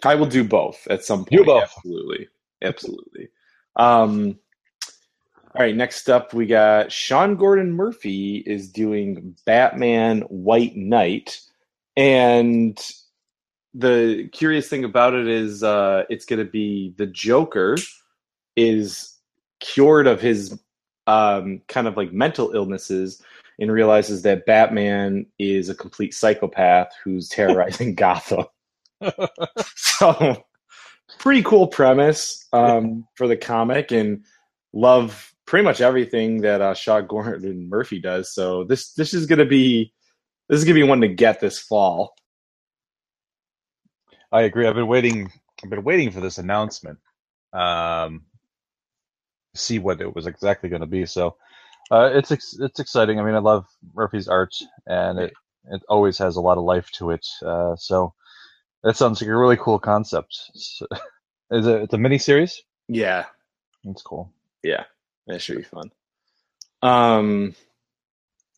[0.05, 1.31] I will do both at some point.
[1.31, 1.63] Do both.
[1.77, 2.29] Absolutely.
[2.63, 3.29] Absolutely.
[3.77, 4.39] Um,
[5.57, 11.41] all right, next up we got Sean Gordon Murphy is doing Batman White Knight.
[11.97, 12.79] And
[13.73, 17.77] the curious thing about it is uh, it's going to be the Joker
[18.55, 19.17] is
[19.61, 20.61] cured of his
[21.07, 23.23] um, kind of like mental illnesses
[23.59, 28.45] and realizes that Batman is a complete psychopath who's terrorizing Gotham.
[29.75, 30.45] so
[31.19, 34.23] pretty cool premise um, for the comic and
[34.75, 38.33] love pretty much everything that uh, Sean Gordon Murphy does.
[38.35, 39.93] So this this is gonna be
[40.49, 42.15] this is gonna be one to get this fall.
[44.33, 44.67] I agree.
[44.67, 45.31] I've been waiting.
[45.63, 46.99] I've been waiting for this announcement.
[47.53, 48.27] Um,
[49.55, 51.07] to see what it was exactly going to be.
[51.07, 51.37] So,
[51.91, 53.19] uh, it's ex- it's exciting.
[53.19, 54.55] I mean, I love Murphy's art,
[54.87, 55.33] and it
[55.71, 57.27] it always has a lot of life to it.
[57.45, 58.13] Uh, so,
[58.83, 60.39] that sounds like a really cool concept.
[60.55, 60.83] It's,
[61.51, 61.83] is it?
[61.83, 62.61] It's a mini series.
[62.89, 63.25] Yeah,
[63.85, 64.33] That's cool.
[64.63, 64.85] yeah,
[65.27, 65.91] that should be fun.
[66.83, 67.55] Um,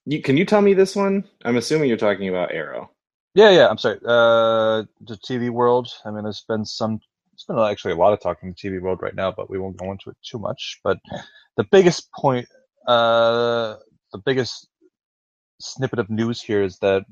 [0.05, 1.25] you, can you tell me this one?
[1.45, 2.91] I'm assuming you're talking about Arrow.
[3.35, 3.69] Yeah, yeah.
[3.69, 3.99] I'm sorry.
[4.05, 5.89] Uh, the TV world.
[6.05, 7.01] I mean, there's been some.
[7.33, 9.59] There's been actually a lot of talk in the TV world right now, but we
[9.59, 10.81] won't go into it too much.
[10.83, 10.99] But
[11.57, 12.49] the biggest point,
[12.87, 13.77] uh,
[14.13, 14.67] the biggest
[15.61, 17.05] snippet of news here is that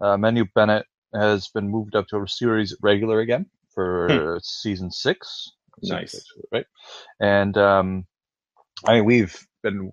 [0.00, 5.52] uh, Manu Bennett has been moved up to a series regular again for season six.
[5.82, 6.12] Nice.
[6.12, 6.66] six, right?
[7.20, 8.06] And um,
[8.86, 9.92] I mean, we've been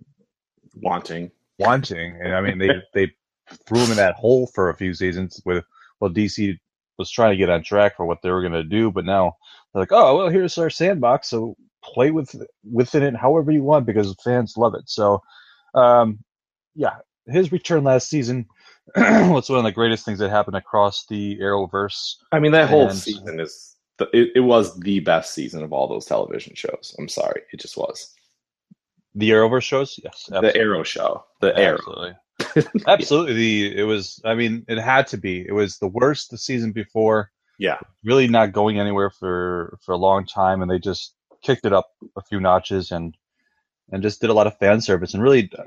[0.76, 1.32] Wanting.
[1.60, 3.12] wanting, and I mean, they they
[3.66, 5.64] threw him in that hole for a few seasons with
[6.00, 6.56] well, DC
[7.00, 9.36] was trying to get on track for what they were going to do, but now
[9.74, 12.36] they're like, oh well, here's our sandbox, so play with
[12.70, 14.84] within it however you want because fans love it.
[14.90, 15.22] So,
[15.74, 16.20] um,
[16.76, 16.96] yeah,
[17.28, 18.46] his return last season
[18.96, 22.16] was one of the greatest things that happened across the Arrowverse.
[22.32, 25.74] I mean, that whole And- season is the, it, it was the best season of
[25.74, 26.96] all those television shows.
[27.00, 28.14] I'm sorry, it just was
[29.18, 31.78] The Arrowverse shows, yes, the Arrow show, the Arrow.
[31.78, 32.84] Absolutely.
[32.88, 33.34] Absolutely.
[33.34, 35.46] The it was I mean, it had to be.
[35.48, 37.32] It was the worst the season before.
[37.58, 37.80] Yeah.
[38.04, 41.90] Really not going anywhere for for a long time and they just kicked it up
[42.16, 43.18] a few notches and
[43.92, 45.64] and just did a lot of fan service and really uh,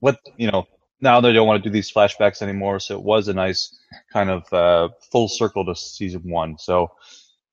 [0.00, 0.66] what, you know,
[1.00, 3.76] now they don't want to do these flashbacks anymore, so it was a nice
[4.12, 6.58] kind of uh, full circle to season 1.
[6.58, 6.90] So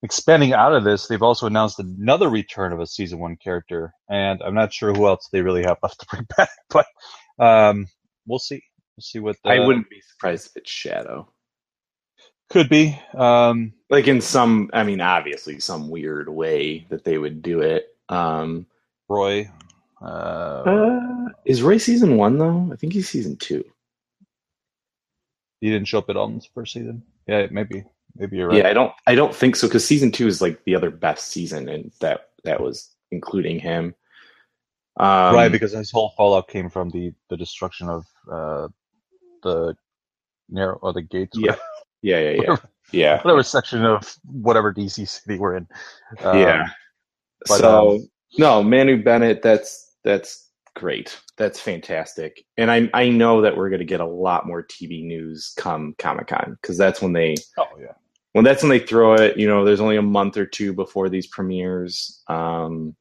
[0.06, 4.42] expanding out of this, they've also announced another return of a season 1 character and
[4.42, 6.86] I'm not sure who else they really have left to bring back, but
[7.40, 7.88] um
[8.26, 8.62] we'll see.
[8.96, 11.28] We'll see what I uh, wouldn't be surprised if it's Shadow.
[12.50, 12.98] could be.
[13.16, 17.86] Um, Like in some, I mean, obviously some weird way that they would do it.
[18.08, 18.66] Um,
[19.08, 19.50] Roy.
[20.02, 22.70] Uh, uh, is Roy season one though?
[22.72, 23.64] I think he's season two.
[25.60, 27.02] he didn't show up at all in this first season.
[27.26, 27.84] Yeah, maybe.
[28.18, 28.58] Maybe you're right.
[28.58, 31.28] Yeah, I don't, I don't think so because season two is like the other best
[31.28, 33.94] season, and that that was including him.
[34.98, 38.68] Um, right, because his whole fallout came from the the destruction of uh,
[39.42, 39.76] the
[40.48, 41.38] narrow or the Glades.
[41.38, 41.56] Yeah.
[42.02, 42.56] yeah, yeah, yeah,
[42.92, 45.68] yeah, Whatever section of whatever DC city we're in.
[46.20, 46.68] Um, yeah.
[47.46, 51.18] but, so um, no, Manu Bennett, that's that's great.
[51.36, 52.44] That's fantastic.
[52.56, 56.28] And I I know that we're gonna get a lot more TV news come Comic
[56.28, 57.92] Con because that's when they Oh yeah.
[58.36, 59.38] When that's when they throw it.
[59.38, 62.22] You know, there's only a month or two before these premieres.
[62.28, 62.94] Um,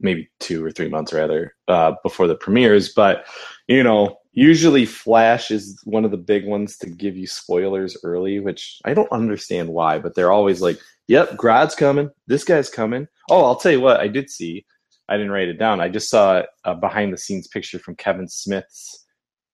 [0.00, 2.88] maybe two or three months rather uh, before the premieres.
[2.88, 3.26] But
[3.68, 8.40] you know, usually Flash is one of the big ones to give you spoilers early,
[8.40, 9.98] which I don't understand why.
[9.98, 12.08] But they're always like, "Yep, Grodd's coming.
[12.26, 14.64] This guy's coming." Oh, I'll tell you what, I did see.
[15.06, 15.82] I didn't write it down.
[15.82, 19.04] I just saw a behind the scenes picture from Kevin Smith's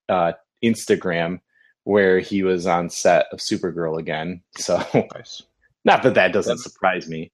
[0.09, 1.41] uh, Instagram
[1.87, 4.43] where he was on set of Supergirl again.
[4.59, 4.77] So
[5.15, 5.43] Nice.
[5.85, 7.31] not that that doesn't surprise me.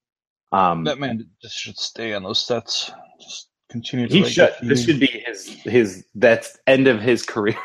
[0.53, 2.93] Um, That man just should stay on those sets.
[3.19, 4.55] Just continue to he write should.
[4.63, 7.57] This should be his his that's end of his career.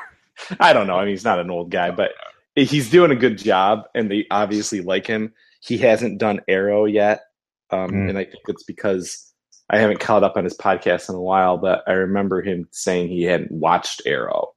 [0.61, 0.95] I don't know.
[0.95, 2.11] I mean, he's not an old guy, but
[2.55, 5.33] he's doing a good job, and they obviously like him.
[5.59, 7.23] He hasn't done Arrow yet,
[7.71, 8.09] um, Mm.
[8.11, 9.33] and I think it's because
[9.69, 11.57] I haven't caught up on his podcast in a while.
[11.57, 14.53] But I remember him saying he hadn't watched Arrow,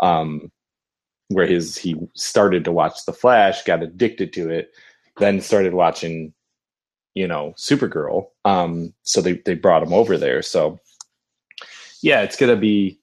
[0.00, 0.50] um,
[1.28, 4.72] where his he started to watch The Flash, got addicted to it,
[5.18, 6.32] then started watching,
[7.14, 8.28] you know, Supergirl.
[8.44, 10.42] Um, so they they brought him over there.
[10.42, 10.78] So
[12.02, 12.98] yeah, it's gonna be.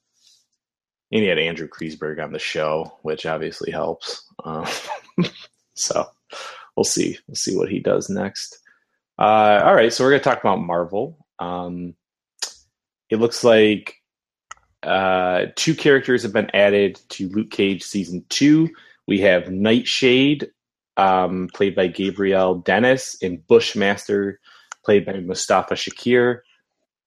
[1.12, 4.26] And he had Andrew Kreisberg on the show, which obviously helps.
[4.44, 4.66] Um,
[5.76, 6.08] so
[6.76, 7.18] we'll see.
[7.28, 8.60] We'll see what he does next.
[9.18, 11.26] Uh, all right, so we're gonna talk about Marvel.
[11.40, 11.94] Um,
[13.10, 14.02] it looks like
[14.86, 18.70] uh, two characters have been added to Luke Cage season two.
[19.08, 20.50] We have Nightshade,
[20.98, 24.40] um, played by Gabrielle Dennis, and Bushmaster,
[24.84, 26.40] played by Mustafa Shakir.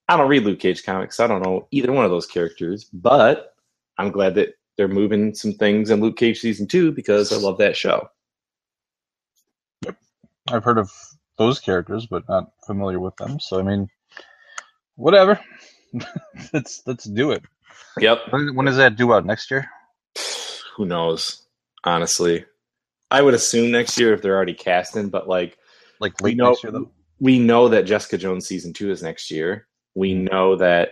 [0.08, 2.84] I don't read Luke Cage comics, so I don't know either one of those characters,
[2.92, 3.54] but
[3.98, 7.58] I'm glad that they're moving some things in Luke Cage season two because I love
[7.58, 8.08] that show.
[10.50, 10.90] I've heard of
[11.36, 13.38] those characters, but not familiar with them.
[13.38, 13.88] So I mean,
[14.96, 15.38] whatever.
[16.52, 17.42] let's let's do it.
[17.98, 18.18] Yep.
[18.30, 19.68] When, when does that due out next year?
[20.76, 21.42] Who knows?
[21.84, 22.44] Honestly,
[23.10, 25.56] I would assume next year if they're already casting, but like
[26.00, 26.90] Like we late know, next year, though.
[27.20, 29.66] we know that Jessica Jones season two is next year.
[29.94, 30.24] We mm-hmm.
[30.26, 30.90] know that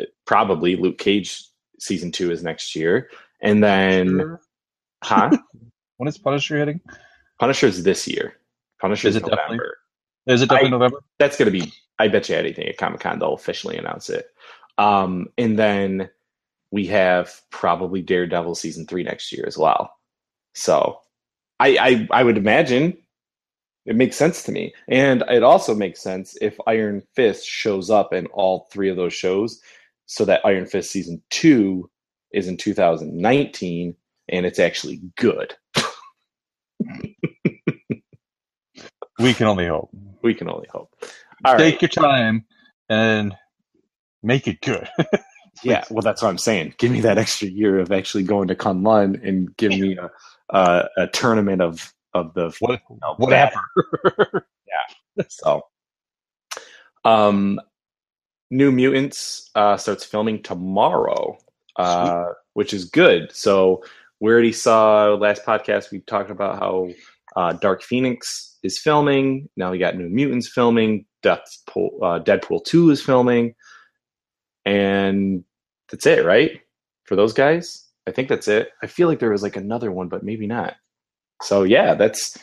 [0.00, 1.42] uh, probably Luke Cage
[1.80, 3.08] season two is next year,
[3.40, 4.40] and then Sure.
[5.02, 5.30] huh?
[5.96, 6.80] When is Punisher hitting?
[7.38, 8.34] Punisher's this year.
[8.80, 9.28] Punisher's Is it?
[9.28, 9.76] November.
[10.26, 10.98] Is it definitely I- November?
[11.20, 11.72] That's gonna be.
[12.00, 14.26] I bet you anything at Comic Con they'll officially announce it.
[14.78, 16.10] Um, and then
[16.70, 19.96] we have probably Daredevil season three next year as well.
[20.54, 21.00] So
[21.60, 21.76] I,
[22.10, 22.96] I I would imagine
[23.86, 24.74] it makes sense to me.
[24.88, 29.12] And it also makes sense if Iron Fist shows up in all three of those
[29.12, 29.60] shows
[30.06, 31.90] so that Iron Fist season two
[32.32, 33.94] is in 2019
[34.30, 35.54] and it's actually good.
[39.18, 39.90] We can only hope.
[40.22, 40.90] We can only hope.
[41.44, 41.82] All Take right.
[41.82, 42.44] your time
[42.88, 43.36] and
[44.24, 44.88] make it good.
[45.62, 46.74] Yeah, well, that's what I'm saying.
[46.78, 50.10] Give me that extra year of actually going to Kunlun and give me a,
[50.50, 53.60] a, a tournament of of the What, of whatever.
[54.66, 55.24] yeah.
[55.28, 55.62] So,
[57.04, 57.60] um,
[58.50, 61.38] New Mutants uh, starts filming tomorrow,
[61.76, 63.32] uh, which is good.
[63.32, 63.84] So
[64.20, 65.90] we already saw last podcast.
[65.90, 66.88] We talked about how
[67.36, 69.48] uh, Dark Phoenix is filming.
[69.56, 71.06] Now we got New Mutants filming.
[71.22, 73.54] Deathpool, uh, Deadpool two is filming,
[74.64, 75.44] and
[75.90, 76.60] that's it, right?
[77.04, 78.70] For those guys, I think that's it.
[78.82, 80.74] I feel like there was like another one, but maybe not.
[81.42, 82.38] So yeah, that's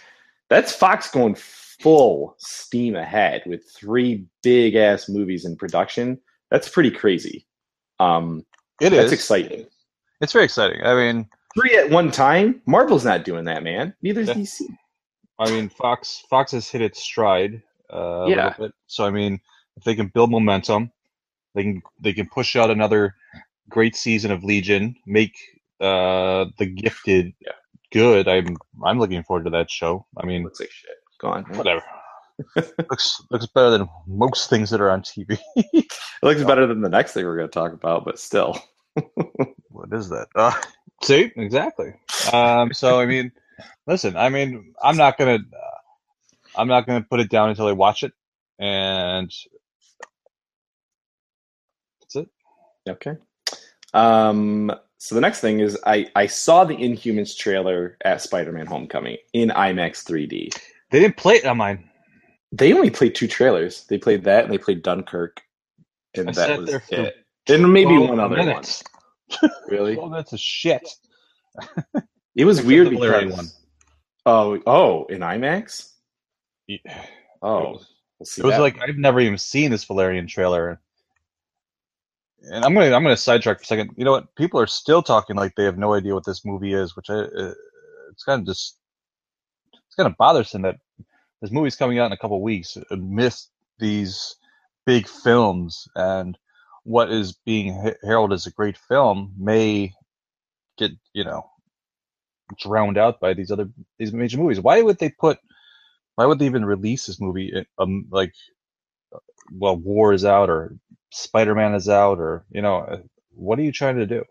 [0.50, 6.20] that's Fox going full steam ahead with three big ass movies in production.
[6.52, 7.48] That's pretty crazy.
[8.00, 8.46] Um,
[8.80, 9.14] It that's is.
[9.14, 9.66] exciting.
[10.20, 10.82] It's very exciting.
[10.84, 11.28] I mean,
[11.60, 12.62] Three at one time.
[12.66, 13.94] Marvel's not doing that, man.
[14.02, 14.34] Neither is Yeah.
[14.36, 14.62] DC.
[15.40, 17.62] I mean, Fox Fox has hit its stride.
[17.92, 18.48] Uh, a Yeah.
[18.50, 18.74] little bit.
[18.88, 19.40] So I mean,
[19.78, 20.92] if they can build momentum,
[21.56, 23.16] they can they can push out another
[23.70, 25.36] great season of Legion, make
[25.80, 27.54] uh, the Gifted Yeah.
[27.92, 28.28] good.
[28.28, 30.06] I'm I'm looking forward to that show.
[30.18, 30.92] I mean, Looks like shit.
[31.20, 31.44] Go on.
[31.46, 31.84] whatever.
[32.90, 35.38] looks looks better than most things that are on TV.
[35.56, 35.88] It
[36.24, 38.60] looks better than the next thing we're going to talk about, but still.
[39.70, 40.28] what is that?
[40.36, 40.54] Uh,
[41.04, 41.94] see, exactly.
[42.34, 43.32] Um, so I mean,
[43.88, 44.16] listen.
[44.18, 45.80] I mean, I'm not gonna, uh,
[46.56, 48.14] I'm not gonna put it down until I watch it,
[48.60, 49.32] and
[52.02, 52.28] that's it.
[52.90, 53.18] Okay.
[53.94, 59.18] Um, so the next thing is I, I saw the Inhumans trailer at Spider-Man Homecoming
[59.34, 60.54] in IMAX 3D.
[60.92, 61.90] They didn't play it on mine.
[62.52, 63.86] They only played two trailers.
[63.86, 65.42] They played that and they played Dunkirk.
[66.16, 67.16] And I that sat was there for it.
[67.48, 68.84] And maybe one other minutes.
[69.42, 69.52] one.
[69.68, 69.96] Really?
[69.96, 70.88] Twelve minutes of shit.
[72.36, 73.58] It was Except weird the Valerian because
[74.26, 75.90] Oh, oh, in IMAX?
[76.68, 76.82] It
[77.42, 77.88] Oh, was,
[78.20, 78.42] we'll see.
[78.42, 80.80] it was like I've never even seen this Valerian trailer.
[82.44, 83.92] And I'm gonna I'm gonna sidetrack for a second.
[83.98, 84.34] You know what?
[84.36, 87.16] People are still talking like they have no idea what this movie is, which I
[87.16, 87.54] uh,
[88.12, 88.78] it's kind of just
[89.74, 90.78] it's kind of bothersome that
[91.42, 94.36] this movie's coming out in a couple weeks amidst these
[94.86, 96.38] big films and
[96.84, 99.94] what is being heralded as a great film may
[100.78, 101.44] get you know
[102.60, 103.70] drowned out by these other
[104.00, 104.60] these major movies.
[104.60, 105.38] Why would they put?
[106.16, 107.54] Why would they even release this movie?
[107.78, 108.34] Um, like,
[109.52, 110.76] well, War is out or
[111.12, 112.98] Spider Man is out or you know, uh,
[113.34, 114.24] what are you trying to do?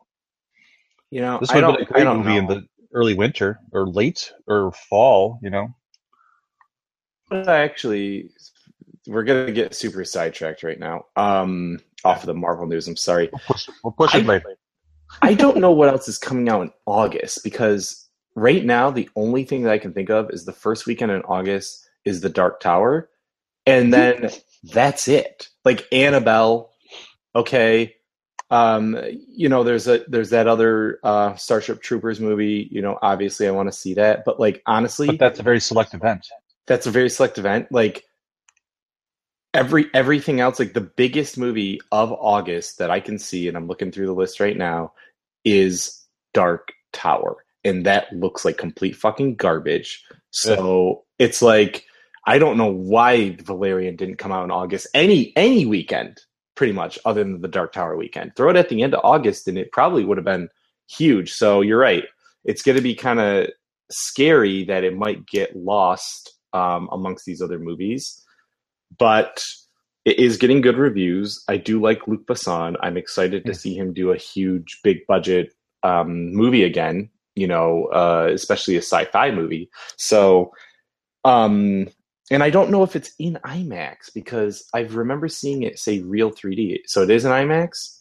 [1.10, 2.62] you know, This would have been a I great movie in the
[2.92, 5.38] early winter or late or fall.
[5.42, 5.68] You know,
[7.28, 8.30] But actually,
[9.06, 11.04] we're gonna get super sidetracked right now.
[11.16, 12.88] Um, off of the Marvel news.
[12.88, 13.28] I'm sorry.
[13.32, 14.56] we'll push, we'll push it I- later.
[15.22, 19.42] I don't know what else is coming out in August because right now the only
[19.42, 22.60] thing that I can think of is the first weekend in August is the Dark
[22.60, 23.10] Tower,
[23.66, 24.30] and then
[24.62, 25.48] that's it.
[25.64, 26.69] Like Annabelle,
[27.34, 27.96] okay.
[28.50, 32.68] Um, you know, there's a there's that other uh, Starship Troopers movie.
[32.70, 35.60] You know, obviously I want to see that, but like honestly, But that's a very
[35.60, 36.26] select event.
[36.66, 37.68] that's a very select event.
[37.70, 38.04] Like
[39.54, 43.68] every everything else, like the biggest movie of August that I can see, and I'm
[43.68, 44.92] looking through the list right now,
[45.44, 46.04] is
[46.34, 50.04] Dark Tower, and that looks like complete fucking garbage.
[50.30, 51.84] So it's like
[52.26, 56.20] I don't know why Valerian didn't come out in August any any weekend,
[56.60, 58.36] pretty much, other than the Dark Tower weekend.
[58.36, 60.50] Throw it at the end of August, and it probably would have been
[60.90, 61.32] huge.
[61.32, 62.04] So you're right.
[62.44, 63.48] It's going to be kind of
[63.90, 68.22] scary that it might get lost um, amongst these other movies,
[68.98, 69.42] but
[70.04, 71.42] it is getting good reviews.
[71.48, 72.76] I do like Luc Besson.
[72.82, 77.08] I'm excited to see him do a huge, big budget um, movie again.
[77.36, 79.70] You know, uh, especially a sci-fi movie.
[79.96, 80.52] So,
[81.24, 81.88] um,
[82.30, 86.30] and I don't know if it's in IMAX because I remember seeing it say real
[86.30, 86.82] 3D.
[86.86, 88.00] So it is in IMAX.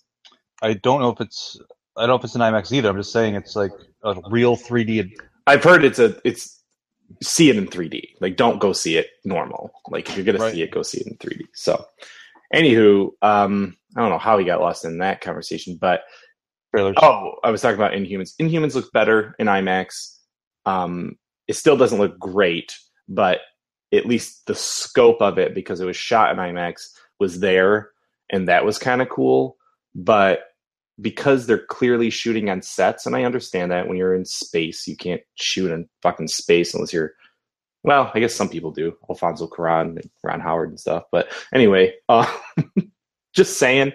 [0.61, 1.59] I don't know if it's
[1.97, 2.89] I don't know if it's an IMAX either.
[2.89, 3.71] I'm just saying it's like
[4.03, 5.11] a real 3D.
[5.47, 6.61] I've heard it's a it's
[7.23, 8.15] see it in 3D.
[8.21, 9.71] Like don't go see it normal.
[9.89, 10.53] Like if you're gonna Right.
[10.53, 11.45] see it, go see it in 3D.
[11.53, 11.85] So
[12.53, 16.01] anywho, um I don't know how we got lost in that conversation, but
[16.73, 16.95] trailers.
[17.01, 18.35] oh, I was talking about Inhumans.
[18.37, 20.15] Inhumans looks better in IMAX.
[20.65, 21.17] Um
[21.47, 22.77] it still doesn't look great,
[23.07, 23.39] but
[23.93, 27.91] at least the scope of it because it was shot in IMAX was there
[28.29, 29.57] and that was kind of cool.
[29.95, 30.41] But
[31.01, 34.95] because they're clearly shooting on sets, and I understand that when you're in space, you
[34.95, 37.13] can't shoot in fucking space unless you're.
[37.83, 41.05] Well, I guess some people do, Alfonso Cuarón and Ron Howard and stuff.
[41.13, 42.29] But anyway, uh,
[43.33, 43.93] just saying,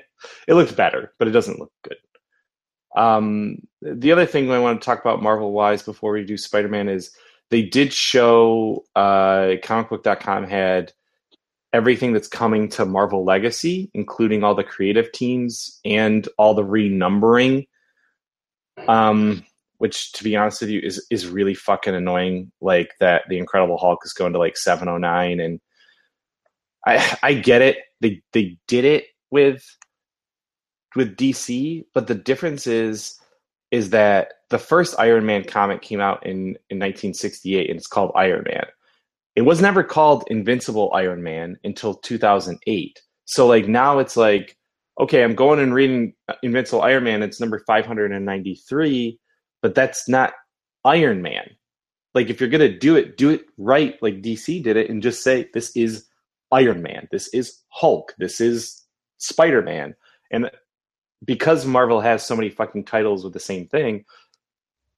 [0.49, 1.99] it looks better, but it doesn't look good.
[2.97, 6.68] Um, the other thing I want to talk about Marvel wise before we do Spider
[6.68, 7.14] Man is
[7.51, 10.92] they did show uh, comicbook.com had
[11.72, 17.66] everything that's coming to Marvel Legacy, including all the creative teams and all the renumbering.
[18.88, 19.45] Um,
[19.78, 22.53] which to be honest with you is is really fucking annoying.
[22.61, 25.61] Like that the Incredible Hulk is going to like 709 and
[26.86, 27.78] I I get it.
[28.01, 29.64] They they did it with
[30.97, 33.18] with DC, but the difference is
[33.70, 38.12] is that the first Iron Man comic came out in in 1968 and it's called
[38.14, 38.64] Iron Man.
[39.34, 43.02] It was never called Invincible Iron Man until 2008.
[43.24, 44.57] So like now it's like
[45.00, 47.24] okay, I'm going and reading uh, Invincible Iron Man.
[47.24, 49.18] It's number 593,
[49.61, 50.34] but that's not
[50.84, 51.50] Iron Man.
[52.14, 55.24] Like if you're gonna do it, do it right, like DC did it, and just
[55.24, 56.07] say this is
[56.52, 58.84] Iron Man, this is Hulk, this is
[59.18, 59.96] Spider Man,
[60.30, 60.48] and
[61.24, 64.05] because Marvel has so many fucking titles with the same thing,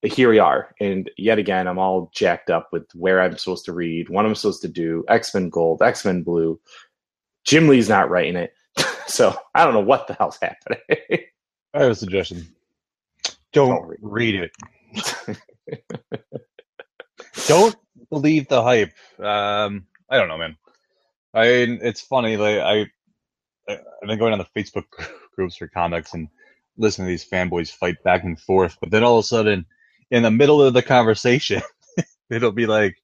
[0.06, 0.74] here we are.
[0.80, 4.34] And yet again, I'm all jacked up with where I'm supposed to read, what I'm
[4.34, 6.60] supposed to do, X Men Gold, X Men Blue.
[7.44, 8.52] Jim Lee's not writing it.
[9.06, 10.80] so I don't know what the hell's happening.
[11.74, 12.46] I have a suggestion.
[13.52, 13.98] Don't, Don't read.
[14.02, 15.38] read it.
[17.46, 17.76] don't
[18.10, 18.92] believe the hype.
[19.18, 20.56] Um, I don't know, man.
[21.34, 22.36] I it's funny.
[22.36, 22.90] Like I-
[23.68, 24.84] I've been going on the Facebook
[25.34, 26.28] groups for comics and
[26.76, 28.76] listening to these fanboys fight back and forth.
[28.80, 29.66] But then all of a sudden,
[30.10, 31.62] in the middle of the conversation,
[32.30, 32.96] it'll be like,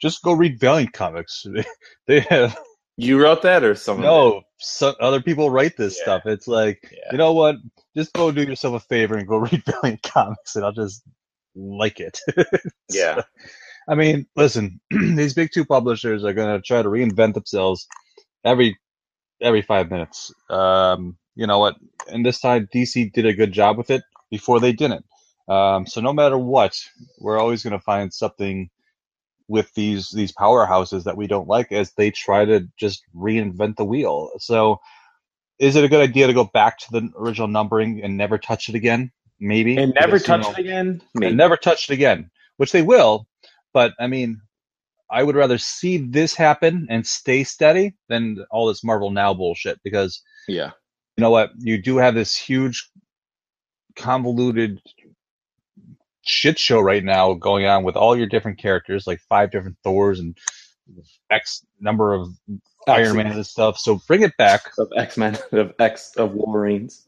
[0.00, 1.46] "Just go read Valiant comics."
[2.06, 2.56] they have
[2.96, 4.06] you wrote that or someone?
[4.06, 4.42] no.
[4.58, 6.02] So, other people write this Yeah.
[6.04, 6.22] stuff.
[6.26, 6.98] It's like, Yeah.
[7.12, 7.56] you know what?
[7.96, 11.02] Just go do yourself a favor and go read Valiant comics, and I'll just
[11.54, 12.18] like it.
[12.90, 13.22] Yeah.
[13.88, 17.86] I mean, listen, these big two publishers are going to try to reinvent themselves
[18.44, 18.78] every
[19.42, 20.32] every five minutes.
[20.50, 21.76] Um, you know what?
[22.08, 25.04] And this time, DC did a good job with it before they didn't.
[25.48, 26.76] Um, so no matter what,
[27.18, 28.68] we're always going to find something
[29.48, 33.84] with these these powerhouses that we don't like as they try to just reinvent the
[33.84, 34.30] wheel.
[34.38, 34.80] So,
[35.58, 38.68] is it a good idea to go back to the original numbering and never touch
[38.68, 39.12] it again?
[39.38, 41.02] Maybe And never Because, you touch know, it again?
[41.22, 43.28] and never touch it again, which they will.
[43.72, 44.40] But I mean,
[45.10, 49.78] I would rather see this happen and stay steady than all this Marvel Now bullshit
[49.84, 50.72] because Yeah.
[51.16, 51.52] you know what?
[51.58, 52.90] You do have this huge,
[53.94, 54.80] convoluted
[56.26, 60.20] shit show right now going on with all your different characters, like five different Thors
[60.20, 60.36] and
[61.30, 62.28] X number of
[62.86, 63.78] Iron Man and stuff.
[63.78, 64.62] So bring it back.
[64.78, 67.06] Of X Men, of X, of Wolverines.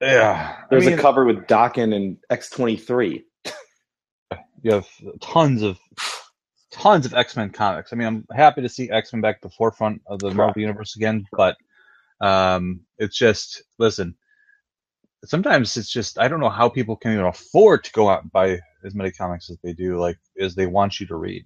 [0.00, 3.24] Yeah, There's I mean, a cover with Dawkins and X23.
[4.62, 4.88] you have
[5.20, 5.78] tons of
[6.70, 7.92] tons of X Men comics.
[7.92, 10.60] I mean, I'm happy to see X Men back at the forefront of the Marvel
[10.60, 11.56] universe again, but
[12.20, 14.14] um, it's just listen.
[15.24, 18.32] Sometimes it's just I don't know how people can even afford to go out and
[18.32, 21.44] buy as many comics as they do, like as they want you to read.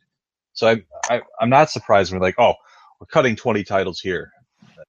[0.52, 2.54] So I, I I'm not surprised when we're like, oh,
[3.00, 4.30] we're cutting 20 titles here.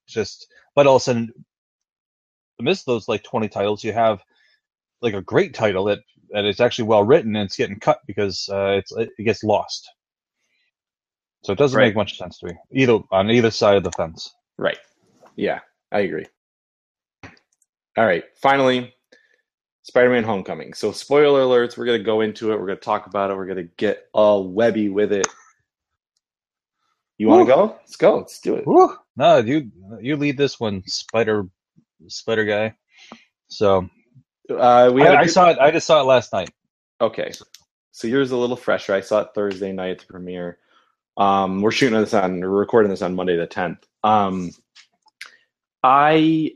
[0.07, 1.33] Just, but all of a sudden,
[2.59, 4.21] amidst those like 20 titles, you have
[5.01, 5.99] like a great title that
[6.31, 9.89] that is actually well written and it's getting cut because uh, it's it gets lost.
[11.43, 11.81] So it doesn't Right.
[11.81, 14.33] make much sense to me either on either side of the fence.
[14.57, 14.77] Right.
[15.35, 15.61] Yeah,
[15.91, 16.27] I agree.
[17.97, 18.23] All right.
[18.41, 18.93] Finally,
[19.83, 20.73] Spider Man Homecoming.
[20.73, 22.59] So, spoiler alerts, we're going to go into it.
[22.59, 23.37] We're going to talk about it.
[23.37, 25.27] We're going to get all webby with it.
[27.17, 27.65] You want to go?
[27.79, 28.17] Let's go.
[28.17, 28.65] Let's do it.
[28.65, 28.95] Woo!
[29.15, 29.71] No, you
[30.01, 31.47] you lead this one, Spider
[32.07, 32.75] Spider guy.
[33.47, 33.87] So
[34.49, 35.59] Uh, we I, had a I saw it.
[35.59, 36.49] I just saw it last night.
[36.99, 37.31] Okay.
[37.91, 38.93] So yours is a little fresher.
[38.95, 40.57] I saw it Thursday night at the premiere.
[41.15, 43.77] Um, we're shooting this on, we're recording this on Monday the 10th.
[44.03, 44.51] Um,
[45.83, 46.53] I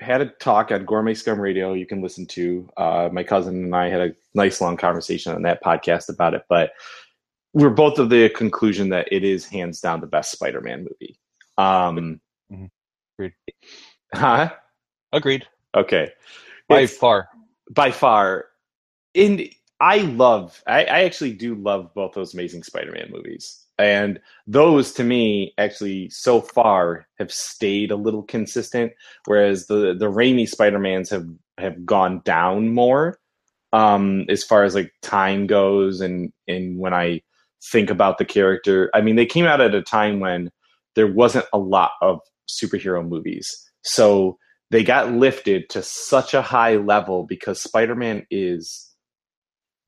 [0.00, 2.68] had a talk on Gourmet Scum Radio you can listen to.
[2.76, 6.42] Uh, my cousin and I had a nice long conversation on that podcast about it,
[6.48, 6.70] but
[7.52, 11.18] we're both of the conclusion that it is hands down the best Spider Man movie.
[11.56, 12.20] Um,
[12.52, 12.70] Mhm.
[13.18, 13.32] Agreed.
[14.14, 14.50] Huh?
[15.12, 15.46] Agreed.
[15.76, 16.12] Okay.
[16.68, 17.28] By It's- far.
[17.70, 18.46] by far
[19.14, 19.48] in
[19.80, 25.04] i love I, I actually do love both those amazing spider-man movies and those to
[25.04, 28.92] me actually so far have stayed a little consistent
[29.26, 31.26] whereas the the Raimi spider-mans have
[31.58, 33.18] have gone down more
[33.72, 37.20] um as far as like time goes and and when i
[37.70, 38.90] think about the character.
[38.94, 40.50] I mean they came out at a time when
[40.94, 43.46] there wasn't a lot of superhero movies.
[43.82, 44.38] So
[44.70, 48.90] they got lifted to such a high level because Spider-Man is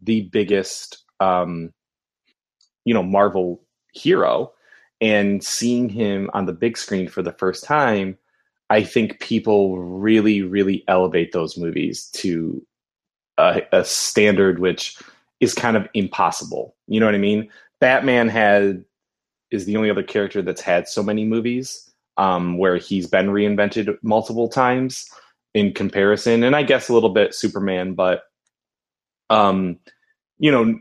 [0.01, 1.71] the biggest um
[2.85, 3.63] you know Marvel
[3.93, 4.53] hero
[5.01, 8.17] and seeing him on the big screen for the first time
[8.69, 12.65] I think people really really elevate those movies to
[13.39, 14.97] a, a standard which
[15.41, 17.49] is kind of impossible you know what I mean
[17.81, 18.85] Batman had
[19.51, 23.97] is the only other character that's had so many movies um, where he's been reinvented
[24.03, 25.09] multiple times
[25.55, 26.43] in comparison.
[26.45, 28.25] And I guess a little bit Superman, but
[29.31, 29.79] um,
[30.39, 30.79] you know,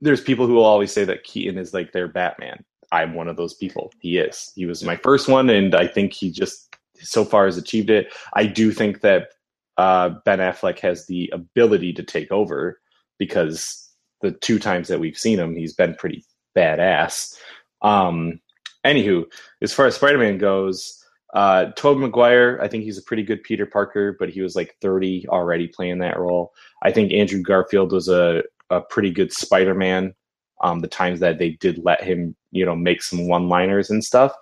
[0.00, 2.64] there's people who will always say that Keaton is like their Batman.
[2.90, 3.92] I'm one of those people.
[4.00, 4.52] He is.
[4.54, 8.12] He was my first one, and I think he just so far has achieved it.
[8.34, 9.28] I do think that
[9.76, 12.80] uh, Ben Affleck has the ability to take over
[13.18, 13.88] because
[14.22, 16.24] the two times that we've seen him, he's been pretty
[16.56, 17.36] badass.
[17.82, 18.40] Um,
[18.84, 19.24] anywho,
[19.62, 20.94] as far as Spider-Man goes,
[21.34, 24.76] uh, Tobey Maguire, I think he's a pretty good Peter Parker, but he was like
[24.80, 26.52] 30 already playing that role.
[26.82, 30.14] I think Andrew Garfield was a, a pretty good Spider-Man.
[30.60, 34.32] Um, the times that they did let him, you know, make some one-liners and stuff.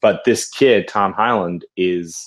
[0.00, 2.26] But this kid, Tom Holland, is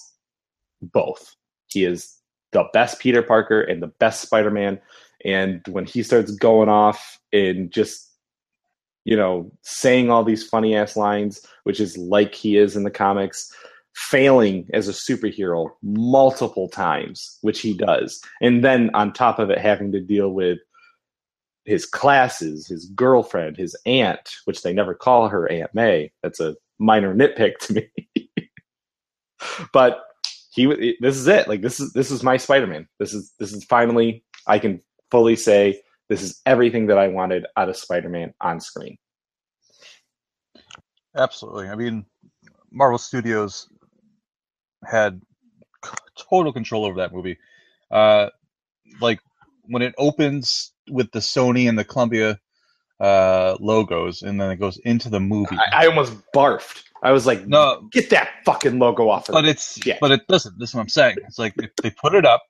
[0.82, 1.36] both.
[1.68, 2.16] He is
[2.52, 4.80] the best Peter Parker and the best Spider-Man.
[5.26, 8.12] And when he starts going off and just,
[9.04, 12.92] you know, saying all these funny ass lines, which is like he is in the
[12.92, 13.52] comics,
[13.96, 18.22] failing as a superhero multiple times, which he does.
[18.42, 20.60] And then on top of it, having to deal with
[21.70, 26.12] his classes, his girlfriend, his aunt, which they never call her Aunt May.
[26.24, 28.30] That's a minor nitpick to me.
[29.74, 30.02] but
[30.52, 31.48] he this is it.
[31.48, 32.88] Like this is this is my Spider-Man.
[32.98, 37.46] This is this is finally I can fully say this is everything that I wanted
[37.56, 38.98] out of Spider-Man on screen.
[41.16, 41.70] Absolutely.
[41.70, 42.04] I mean,
[42.72, 43.70] Marvel Studios
[44.84, 45.22] had
[46.18, 47.38] total control over that movie.
[47.92, 48.30] Uh,
[49.00, 49.20] like
[49.66, 52.40] when it opens with the Sony and the Columbia
[53.00, 55.56] uh, logos, and then it goes into the movie.
[55.72, 56.84] I, I almost barfed.
[57.02, 59.98] I was like, no, get that fucking logo off of but it's Yeah.
[60.02, 60.60] but it doesn't.
[60.60, 61.18] This is what I'm saying.
[61.28, 62.44] It's like if they put it up,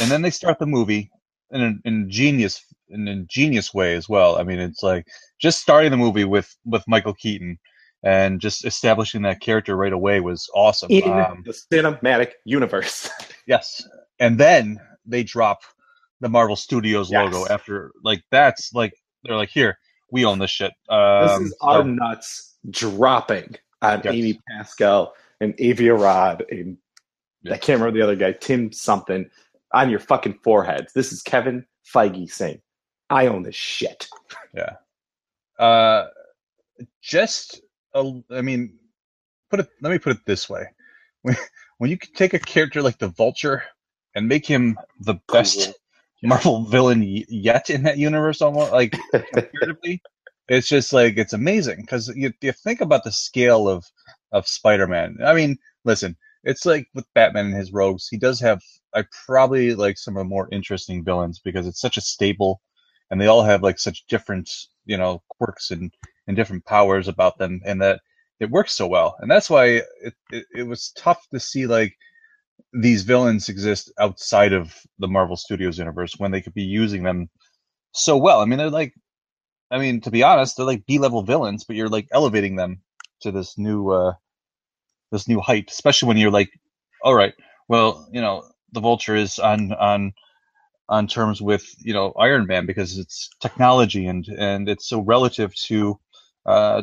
[0.00, 1.10] and then they start the movie
[1.50, 4.36] in an ingenious, in an ingenious way as well.
[4.36, 5.06] I mean, it's like
[5.40, 7.58] just starting the movie with with Michael Keaton
[8.04, 10.90] and just establishing that character right away was awesome.
[10.90, 13.08] in Um, the cinematic universe.
[13.48, 13.86] yes,
[14.20, 15.60] and then they drop
[16.22, 17.32] the Marvel Studios Yes.
[17.34, 18.94] logo after like that's like
[19.24, 19.78] they're like here
[20.10, 20.72] we own this shit.
[20.88, 24.14] this Um, is our so- nuts dropping on Yes.
[24.14, 26.78] Amy Pascal and Avi Arad and
[27.42, 27.54] Yeah.
[27.54, 29.28] I can't remember the other guy, Tim something,
[29.74, 30.92] on your fucking foreheads.
[30.92, 32.60] This is Kevin Feige saying,
[33.10, 34.08] I own this shit.
[34.54, 34.76] Yeah.
[35.58, 36.06] Uh,
[37.00, 37.60] just,
[37.94, 38.78] a, I mean,
[39.50, 39.68] put it.
[39.80, 40.66] Let me put it this way:
[41.22, 41.36] when
[41.78, 43.64] when you can take a character like the Vulture
[44.14, 45.72] and make him the best.
[46.32, 48.96] Marvel villain yet in that universe, almost like
[50.48, 53.84] it's just like it's amazing because you, you think about the scale of
[54.32, 55.18] of Spider-Man.
[55.24, 58.60] I mean, listen, it's like with Batman and his rogues, he does have
[58.94, 62.60] I probably like some of the more interesting villains because it's such a stable
[63.10, 64.50] and they all have like such different
[64.84, 65.92] you know quirks and
[66.26, 68.00] and different powers about them and that
[68.40, 71.94] it works so well and that's why it, it, it was tough to see like
[72.72, 77.28] these villains exist outside of the marvel studios universe when they could be using them
[77.92, 78.94] so well i mean they're like
[79.70, 82.80] i mean to be honest they're like b-level villains but you're like elevating them
[83.20, 84.12] to this new uh
[85.10, 86.50] this new height especially when you're like
[87.02, 87.34] all right
[87.68, 88.42] well you know
[88.72, 90.12] the vulture is on on
[90.88, 95.54] on terms with you know Iron Man because it's technology and and it's so relative
[95.66, 95.98] to
[96.46, 96.82] uh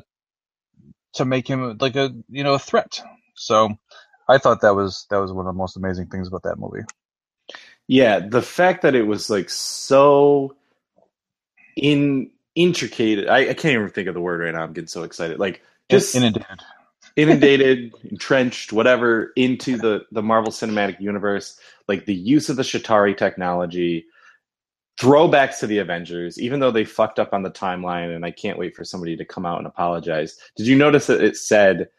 [1.13, 3.01] to make him like a you know a threat.
[3.35, 3.69] So
[4.29, 6.83] I thought that was that was one of the most amazing things about that movie.
[7.87, 10.55] Yeah, the fact that it was like so
[11.75, 14.63] in intricate I, I can't even think of the word right now.
[14.63, 15.39] I'm getting so excited.
[15.39, 16.47] Like just inundated.
[17.17, 21.59] inundated, entrenched, whatever, into the the Marvel Cinematic Universe.
[21.87, 24.05] Like the use of the Chitauri technology,
[25.01, 28.59] throwbacks to the Avengers, even though they fucked up on the timeline, and I can't
[28.59, 30.37] wait for somebody to come out and apologize.
[30.57, 31.89] Did you notice that it said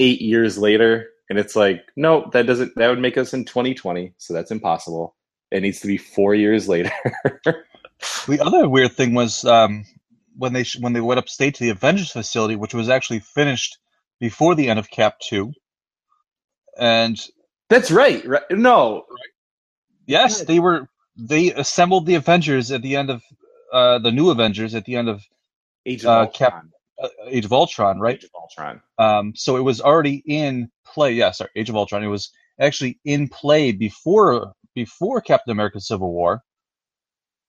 [0.00, 1.08] eight years later?
[1.28, 2.74] And it's like, no, that doesn't.
[2.76, 5.16] That would make us in 2020, so that's impossible.
[5.50, 6.92] It needs to be four years later.
[8.28, 9.86] The other weird thing was um,
[10.36, 13.78] when they when they went upstate to the Avengers facility, which was actually finished
[14.20, 15.52] before the end of Cap two,
[16.78, 17.18] and
[17.70, 18.24] that's right.
[18.26, 18.42] right.
[18.50, 19.06] No,
[20.06, 20.88] Yes, they were.
[21.16, 23.22] They assembled the Avengers at the end of
[23.72, 25.22] uh, the new Avengers at the end of
[25.86, 26.26] Age of Uh.
[26.30, 26.66] Cap-
[27.02, 28.16] uh, Age of Ultron, right?
[28.16, 28.80] Age of Ultron.
[28.98, 31.12] Um, so it was already in play.
[31.12, 32.02] Yeah, sorry, Age of Ultron.
[32.02, 32.30] It was
[32.60, 36.42] actually in play before before Captain America: Civil War,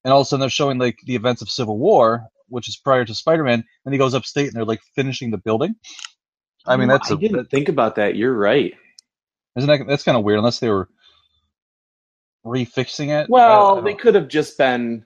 [0.04, 2.78] and all of a sudden they're showing like the events of Civil War, which is
[2.78, 3.64] prior to Spider-Man.
[3.86, 5.76] And he goes upstate and they're like finishing the building.
[6.66, 8.16] I mean, that's I a, didn't think about that.
[8.16, 8.74] You're right.
[9.56, 10.90] isn't that that's kind of weird unless they were
[12.46, 13.30] refixing it.
[13.30, 15.06] Well, they could have just been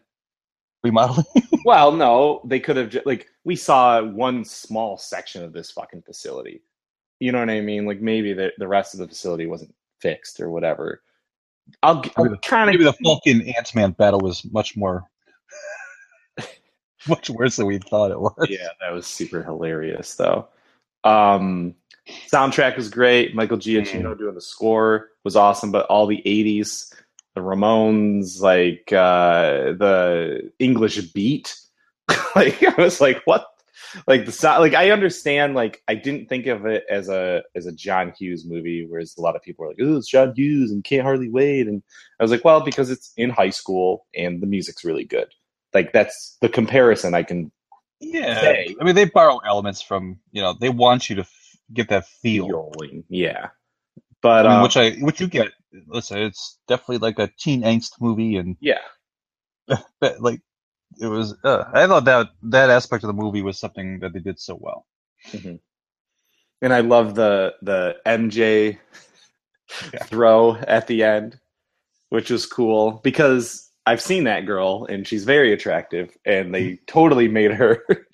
[0.83, 1.25] remodeling.
[1.63, 6.63] Well, no, they could have like we saw one small section of this fucking facility.
[7.19, 7.85] You know what I mean?
[7.85, 11.03] Like maybe the the rest of the facility wasn't fixed or whatever.
[11.83, 15.03] I'll, Maybe I'll the- kind Maybe the Falcon Ant Man battle was much more,
[17.07, 18.47] much worse than we thought it was.
[18.49, 20.47] yeah, that was super hilarious though.
[21.03, 21.75] Um,
[22.31, 23.35] soundtrack was great.
[23.35, 26.91] Michael Giacchino doing the score was awesome, but all the '80s,
[27.41, 31.55] the Ramones, like uh, the English beat,
[32.35, 33.45] like I was like, what?
[34.07, 35.55] Like the sound, like I understand.
[35.55, 39.21] Like I didn't think of it as a as a John Hughes movie, whereas a
[39.21, 41.83] lot of people are like, "Oh, it's John Hughes and can't hardly wait." And
[42.19, 45.33] I was like, well, because it's in high school and the music's really good.
[45.73, 47.51] Like that's the comparison I can
[47.99, 48.75] Yeah, Say.
[48.79, 52.07] I mean they borrow elements from you know they want you to f- get that
[52.07, 53.03] feel, feeling.
[53.09, 53.49] Yeah,
[54.21, 55.49] but I mean, um, which I which you get.
[55.87, 58.79] Listen, it's definitely like a teen angst movie, and yeah,
[60.19, 60.41] like
[61.01, 61.35] it was.
[61.43, 64.57] Uh, I thought that that aspect of the movie was something that they did so
[64.59, 64.85] well.
[66.61, 68.79] and I love the the MJ
[69.93, 70.03] Yeah.
[70.03, 71.39] throw at the end,
[72.09, 77.27] which was cool because I've seen that girl and she's very attractive, and they totally
[77.27, 77.83] made her.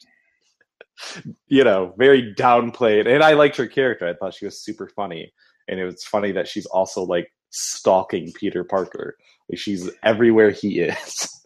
[1.48, 4.08] You know, very downplayed, and I liked her character.
[4.08, 5.32] I thought she was super funny,
[5.68, 9.16] and it was funny that she's also like stalking Peter Parker.
[9.50, 11.46] Like she's everywhere he is.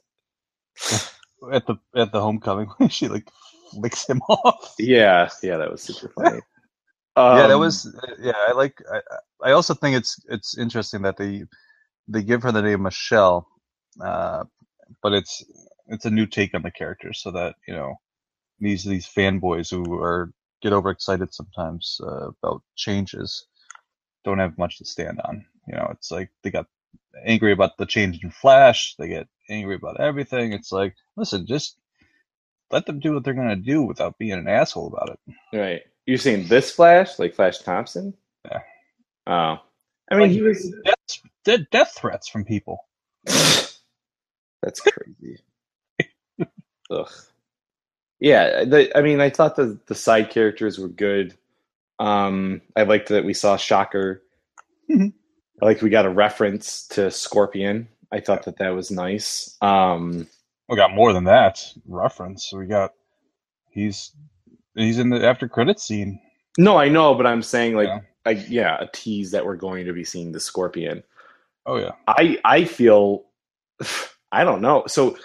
[1.51, 3.27] At the at the homecoming, when she like
[3.71, 4.75] flicks him off.
[4.77, 6.39] Yeah, yeah, that was super funny.
[7.15, 7.97] Um, yeah, that was.
[8.21, 8.75] Yeah, I like.
[8.93, 8.99] I,
[9.43, 11.45] I also think it's it's interesting that they
[12.07, 13.47] they give her the name Michelle,
[13.99, 14.43] uh,
[15.01, 15.43] but it's
[15.87, 17.95] it's a new take on the character, so that you know
[18.59, 23.47] these these fanboys who are get overexcited sometimes uh, about changes
[24.23, 25.45] don't have much to stand on.
[25.67, 26.67] You know, it's like they got
[27.25, 28.95] angry about the change in Flash.
[28.97, 30.53] They get angry about everything.
[30.53, 31.77] It's like, listen, just
[32.71, 35.57] let them do what they're gonna do without being an asshole about it.
[35.57, 35.81] right.
[36.05, 38.13] You're saying this Flash, like Flash Thompson?
[38.45, 38.61] Yeah.
[39.27, 39.57] Oh,
[40.09, 40.73] I mean, he was.
[40.83, 42.85] Death, death, death threats from people.
[43.25, 45.37] That's crazy.
[46.89, 47.11] Ugh.
[48.19, 51.37] Yeah, the, I mean, I thought the the side characters were good.
[52.01, 54.23] Um, I liked that we saw Shocker.
[54.89, 55.13] Mhm.
[55.61, 57.87] I like we got a reference to Scorpion.
[58.11, 59.55] I thought that that was nice.
[59.61, 60.27] Um,
[60.67, 62.51] We got more than that reference.
[62.53, 62.93] We got
[63.69, 64.11] he's
[64.75, 66.19] he's in the after credit scene.
[66.57, 67.99] no, I know, but I'm saying like, Yeah.
[68.25, 71.03] I, yeah, a tease that we're going to be seeing the Scorpion.
[71.65, 73.25] Oh yeah, I I feel
[74.31, 74.83] I don't know.
[74.87, 75.17] So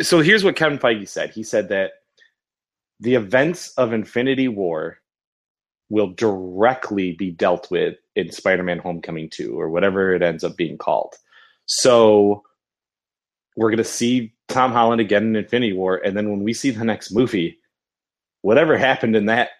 [0.00, 1.30] so here's what Kevin Feige said.
[1.30, 1.92] He said that
[3.00, 4.98] the events of Infinity War
[5.90, 10.78] will directly be dealt with in Spider-Man Homecoming 2 or whatever it ends up being
[10.78, 11.14] called.
[11.66, 12.44] So
[13.56, 16.70] we're going to see Tom Holland again in Infinity War and then when we see
[16.70, 17.58] the next movie
[18.42, 19.50] whatever happened in that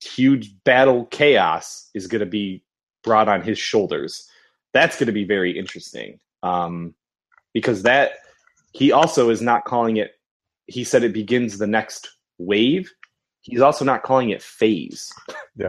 [0.00, 2.62] huge battle chaos is going to be
[3.02, 4.28] brought on his shoulders
[4.72, 6.94] that's going to be very interesting um,
[7.52, 8.12] because that
[8.72, 10.12] he also is not calling it
[10.66, 12.08] he said it begins the next
[12.38, 12.90] wave
[13.42, 15.12] he's also not calling it phase
[15.56, 15.68] Yeah.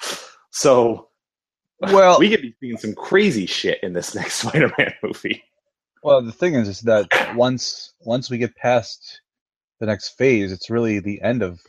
[0.50, 1.08] so
[1.80, 5.42] Well- we could be seeing some crazy shit in this next spider-man movie
[6.02, 9.20] Well, the thing is, is that once once we get past
[9.80, 11.60] the next phase, it's really the end of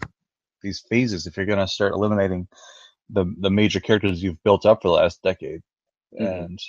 [0.62, 1.26] these phases.
[1.26, 2.48] If you're going to start eliminating
[3.10, 5.62] the the major characters you've built up for the last decade,
[6.20, 6.44] Mhm.
[6.46, 6.60] and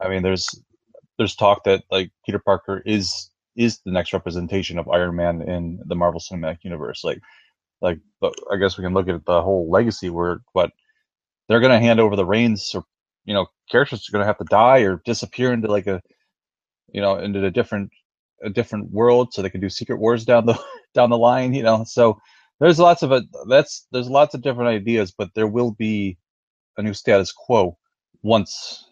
[0.00, 0.48] I mean, there's
[1.18, 5.80] there's talk that like Peter Parker is is the next representation of Iron Man in
[5.86, 7.02] the Marvel Cinematic Universe.
[7.04, 7.20] Like,
[7.80, 10.70] like, but I guess we can look at the whole legacy where what
[11.48, 12.84] they're going to hand over the reins, or
[13.24, 16.00] you know, characters are going to have to die or disappear into like a
[16.92, 17.90] you know, into a different
[18.42, 20.58] a different world so they can do secret wars down the
[20.94, 21.84] down the line, you know.
[21.84, 22.18] So
[22.60, 26.18] there's lots of a, that's there's lots of different ideas, but there will be
[26.76, 27.76] a new status quo
[28.22, 28.88] once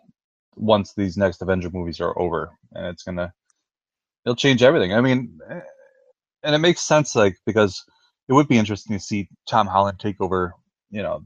[0.57, 3.32] once these next Avenger movies are over and it's to
[4.24, 4.95] it'll change everything.
[4.95, 5.61] I mean, eh,
[6.43, 7.82] and it makes sense like because
[8.29, 10.55] it would be interesting to see Tom Holland take over,
[10.91, 11.25] you know,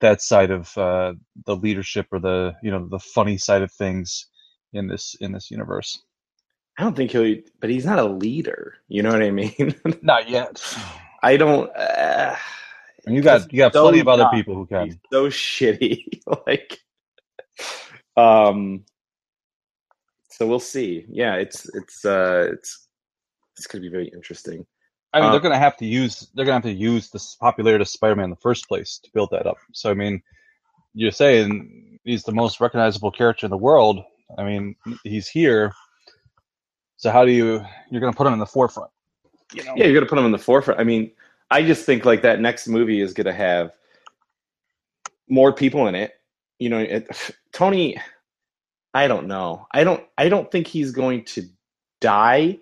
[0.00, 1.14] that side of uh
[1.46, 4.28] the leadership or the, you know, the funny side of things
[4.74, 6.02] in this in this universe.
[6.78, 10.28] i don't think he'll but he's not a leader you know what i mean Not
[10.30, 10.62] yet.
[11.22, 12.36] i don't uh,
[13.06, 15.00] you got you got So plenty of other people who he's can.
[15.12, 16.04] so shitty
[16.46, 16.80] like
[18.16, 18.84] um
[20.30, 22.88] so we'll see yeah it's it's uh it's
[23.58, 24.66] it's gonna be very interesting
[25.14, 27.82] I mean, Uh, they're gonna have to use they're gonna have to use the popularity
[27.82, 29.58] of Spider-Man in the first place to build that up.
[29.72, 30.20] So I mean,
[30.92, 34.04] you're saying he's the most recognizable character in the world.
[34.36, 35.72] I mean, he's here.
[36.96, 38.90] So how do you you're gonna put him in the forefront?
[39.52, 40.80] you know, Yeah, you're gonna put him in the forefront.
[40.80, 41.12] I mean,
[41.50, 43.72] I just think like that next movie is gonna have
[45.28, 46.14] more people in it.
[46.58, 47.08] You know, it,
[47.52, 48.00] Tony.
[48.94, 49.66] I don't know.
[49.72, 50.04] I don't.
[50.18, 51.48] I don't think he's going to
[52.00, 52.58] die,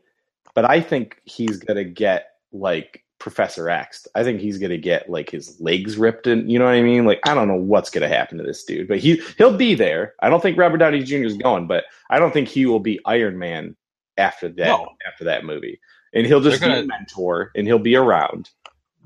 [0.55, 4.07] but I think he's gonna get like Professor X.
[4.15, 7.05] I think he's gonna get like his legs ripped, and you know what I mean.
[7.05, 10.15] Like I don't know what's gonna happen to this dude, but he he'll be there.
[10.21, 11.25] I don't think Robert Downey Jr.
[11.25, 13.77] is going, but I don't think he will be Iron Man
[14.17, 14.67] after that.
[14.67, 14.89] No.
[15.07, 15.81] After that movie,
[16.15, 18.51] and he'll just They're be a mentor, and he'll be around.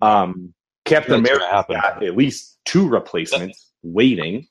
[0.02, 4.46] Um, Captain That's America got at least two replacements waiting.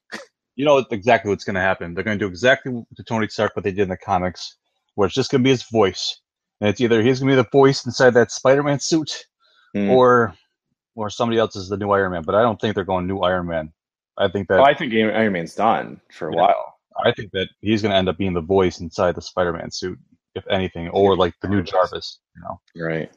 [0.56, 1.94] you know exactly what's going to happen.
[1.94, 4.58] They're going to do exactly to Tony Stark what they did in the comics,
[4.96, 6.20] where it's just going to be his voice,
[6.62, 9.26] and it's either he's going to be the voice inside that Spider-Man suit,
[9.74, 9.90] Hmm.
[9.90, 10.34] or
[10.96, 12.24] or somebody else is the new Iron Man.
[12.24, 13.74] But I don't think they're going new Iron Man.
[14.18, 16.42] I think that Oh, I think Iron Man's done for a Yeah.
[16.42, 16.76] while.
[17.04, 20.00] I think that he's going to end up being the voice inside the Spider-Man suit,
[20.36, 22.20] if anything, or like the new Jarvis.
[22.38, 23.12] You know, Right.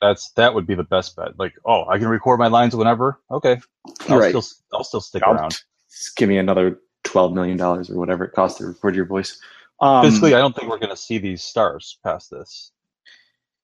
[0.00, 1.36] that's that would be the best bet.
[1.36, 3.20] Like, oh, I can record my lines whenever.
[3.32, 3.60] Okay,
[4.08, 4.28] I'll Right.
[4.28, 5.58] still I'll still stick I'll- around.
[5.90, 9.40] Just give me another twelve million dollars or whatever it costs to record your voice.
[9.80, 12.72] Um, Physically, I don't think we're going to see these stars past this.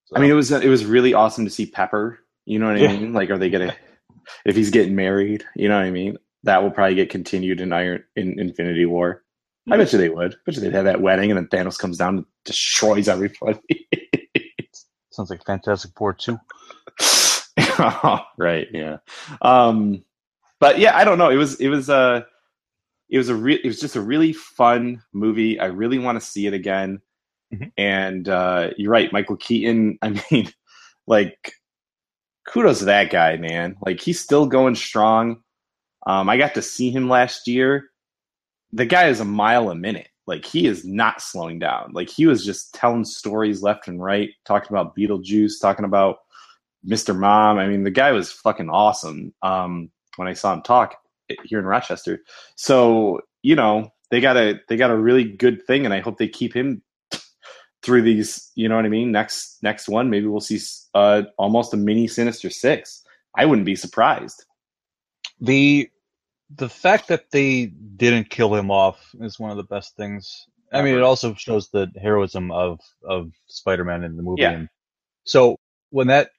[0.06, 2.20] So- I mean, it was it was really awesome to see Pepper.
[2.44, 2.92] You know what I Yeah.
[2.96, 3.12] mean?
[3.12, 3.74] Like, are they gonna
[4.44, 5.44] if he's getting married?
[5.56, 6.16] You know what I mean?
[6.44, 9.24] That will probably get continued in Iron in Infinity War.
[9.68, 10.34] I bet you they would.
[10.34, 13.58] I bet you they'd have that wedding, and then Thanos comes down and destroys everybody.
[15.10, 16.38] sounds like Fantastic Four too.
[18.38, 18.68] right.
[18.72, 18.98] Yeah.
[19.42, 20.04] Um,
[20.60, 21.30] but yeah, I don't know.
[21.30, 22.22] It was it was uh
[23.08, 25.58] it was a re- it was just a really fun movie.
[25.60, 27.00] I really want to see it again.
[27.54, 27.70] Mhm.
[27.76, 29.98] And uh, you're right, Michael Keaton.
[30.02, 30.50] I mean,
[31.06, 31.52] like,
[32.48, 33.76] kudos to that guy, man.
[33.84, 35.42] Like, he's still going strong.
[36.06, 37.90] Um, I got to see him last year.
[38.72, 40.08] The guy is a mile a minute.
[40.26, 41.92] Like, he is not slowing down.
[41.92, 46.16] Like, he was just telling stories left and right, talking about Beetlejuice, talking about
[46.84, 47.16] Mr.
[47.16, 47.58] Mom.
[47.58, 49.32] I mean, the guy was fucking awesome.
[49.42, 50.96] Um, when I saw him talk
[51.44, 52.20] here in Rochester,
[52.54, 56.18] so you know they got a they got a really good thing, and I hope
[56.18, 56.82] they keep him
[57.82, 58.50] through these.
[58.54, 59.12] You know what I mean?
[59.12, 60.60] Next next one, maybe we'll see
[60.94, 63.02] uh, almost a mini Sinister Six.
[63.36, 64.44] I wouldn't be surprised.
[65.40, 65.90] The
[66.54, 67.66] the fact that they
[67.96, 70.46] didn't kill him off is one of the best things.
[70.72, 74.42] I mean, it also shows the heroism of of Spider-Man in the movie.
[74.42, 74.52] Yeah.
[74.52, 74.68] And
[75.24, 75.56] so
[75.90, 76.30] when that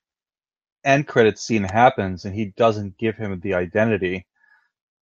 [0.83, 4.25] end credit scene happens and he doesn't give him the identity,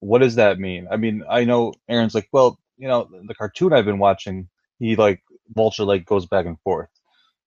[0.05, 0.87] what does that mean?
[0.91, 4.49] I mean, I know Aaron's like, well, you know, the cartoon I've been watching,
[4.79, 6.89] he like Vulture like goes back and forth,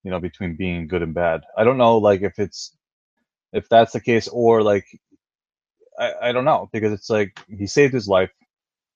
[0.02, 1.42] you know, between being good and bad.
[1.56, 2.76] I don't know, like if it's
[3.52, 4.86] if that's the case or like
[5.98, 8.30] I, I don't know because it's like he saved his life.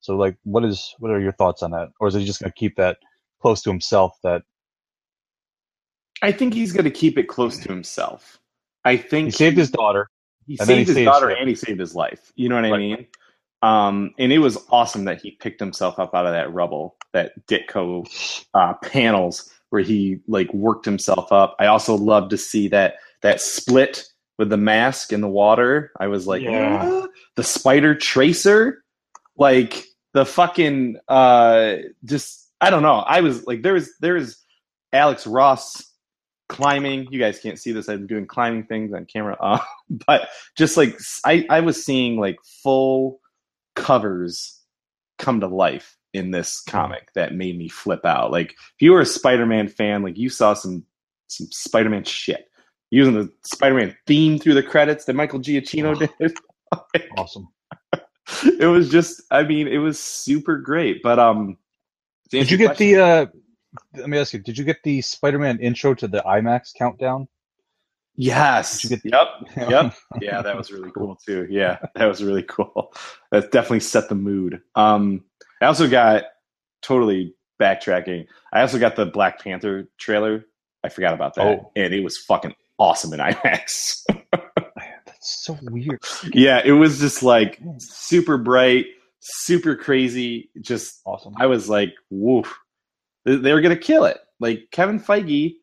[0.00, 2.52] So like, what is what are your thoughts on that, or is he just gonna
[2.52, 2.98] keep that
[3.40, 4.18] close to himself?
[4.22, 4.42] That
[6.22, 8.38] I think he's going to keep it close to himself.
[8.84, 10.08] I think he saved his daughter.
[10.46, 11.38] he saved he his saved daughter him.
[11.40, 12.32] and he saved his life.
[12.36, 13.06] You know what I mean?
[13.62, 17.32] Um, and it was awesome that he picked himself up out of that rubble, that
[17.46, 18.06] Ditko
[18.54, 21.56] uh, panels where he like worked himself up.
[21.58, 24.04] I also love to see that that split
[24.38, 25.92] with the mask in the water.
[25.98, 26.88] I was like, Yeah.
[26.88, 27.10] "What?
[27.36, 28.82] the spider tracer,
[29.36, 32.96] like the fucking uh, just I don't know.
[32.96, 34.38] I was like, there was there was
[34.92, 35.82] Alex Ross
[36.48, 37.08] climbing.
[37.10, 37.88] You guys can't see this.
[37.88, 39.58] I'm doing climbing things on camera, uh,
[40.06, 43.20] but just like I, I was seeing like full
[43.74, 44.60] covers
[45.18, 48.30] come to life in this comic that made me flip out.
[48.30, 50.84] Like if you were a Spider-Man fan, like you saw some
[51.28, 52.46] some Spider-Man shit.
[52.90, 56.34] Using the Spider-Man theme through the credits that Michael Giacchino did.
[57.18, 57.48] Awesome.
[58.58, 61.02] it was just I mean, it was super great.
[61.02, 61.58] But um
[62.30, 62.96] Did you get the?
[62.96, 63.26] uh
[63.94, 64.38] Let me ask you.
[64.38, 67.28] Did you get the Spider-Man intro to the IMAX countdown?
[68.16, 68.82] Yes.
[68.82, 69.68] Did you get- yep.
[69.70, 69.94] Yep.
[70.20, 71.46] Yeah, that was really cool too.
[71.50, 72.92] Yeah, that was really cool.
[73.30, 74.60] That definitely set the mood.
[74.74, 75.24] Um,
[75.60, 76.24] I also got
[76.82, 78.26] totally backtracking.
[78.52, 80.44] I also got the Black Panther trailer.
[80.84, 81.70] I forgot about that, Oh.
[81.76, 84.02] and it was fucking awesome in IMAX.
[84.32, 86.00] That's so weird.
[86.34, 88.86] yeah, it was just like super bright,
[89.20, 90.50] super crazy.
[90.60, 91.34] Just Awesome.
[91.38, 92.52] I was like, woof.
[93.24, 94.18] They were gonna kill it.
[94.40, 95.54] Like Kevin Feige,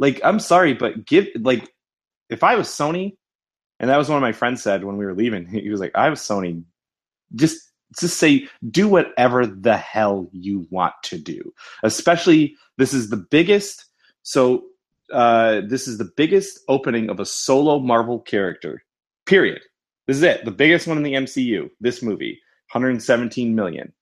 [0.00, 1.70] like I'm sorry, but give like
[2.30, 3.16] if I was Sony,
[3.78, 5.92] and that was one of my friends said when we were leaving, he was like,
[5.94, 6.64] I was Sony,
[7.36, 7.60] just
[8.00, 11.52] just say do whatever the hell you want to do.
[11.84, 13.84] Especially this is the biggest
[14.22, 14.64] so
[15.12, 18.82] uh this is the biggest opening of a solo Marvel character.
[19.26, 19.60] Period.
[20.06, 20.44] This is it.
[20.44, 22.40] The biggest one in the MCU, this movie.
[22.72, 23.92] 117 million.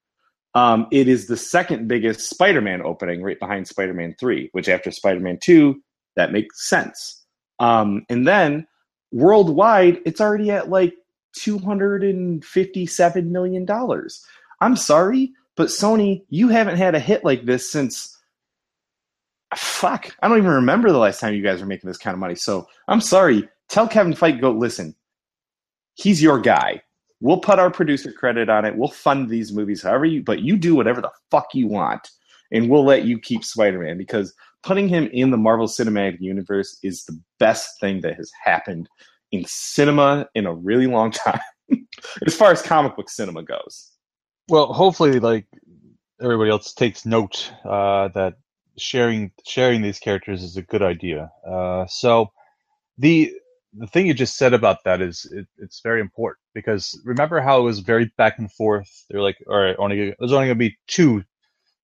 [0.55, 5.39] Um, it is the second biggest Spider-Man opening, right behind Spider-Man 3, which after Spider-Man
[5.43, 5.81] 2,
[6.19, 7.25] that makes sense.
[7.61, 8.67] Um, and then
[9.13, 10.95] worldwide, it's already at like
[11.39, 13.67] $257 million.
[14.61, 18.17] I'm sorry, but Sony, you haven't had a hit like this since.
[19.55, 22.21] Fuck, I don't even remember the last time you guys were making this kind of
[22.21, 22.35] money.
[22.35, 23.49] So I'm sorry.
[23.69, 24.97] Tell Kevin Feige, go listen.
[25.95, 26.83] He's your guy.
[27.21, 28.77] We'll put our producer credit on it.
[28.77, 32.11] We'll fund these movies however you, but you do whatever the fuck you want,
[32.51, 37.05] and we'll let you keep Spider-Man because putting him in the Marvel Cinematic Universe is
[37.05, 38.89] the best thing that has happened
[39.33, 41.41] in cinema in a really long time,
[42.27, 43.93] as far as comic book cinema goes.
[44.49, 45.47] Well, hopefully, like
[46.21, 48.35] everybody else takes note uh, that
[48.79, 51.31] sharing sharing these characters is a good idea.
[51.47, 52.29] Uh, so
[52.97, 53.33] the
[53.75, 57.61] the thing you just said about that is it, it's very important because remember how
[57.61, 58.89] it was very back and forth.
[59.11, 61.25] They're like, all right, only there's only to be two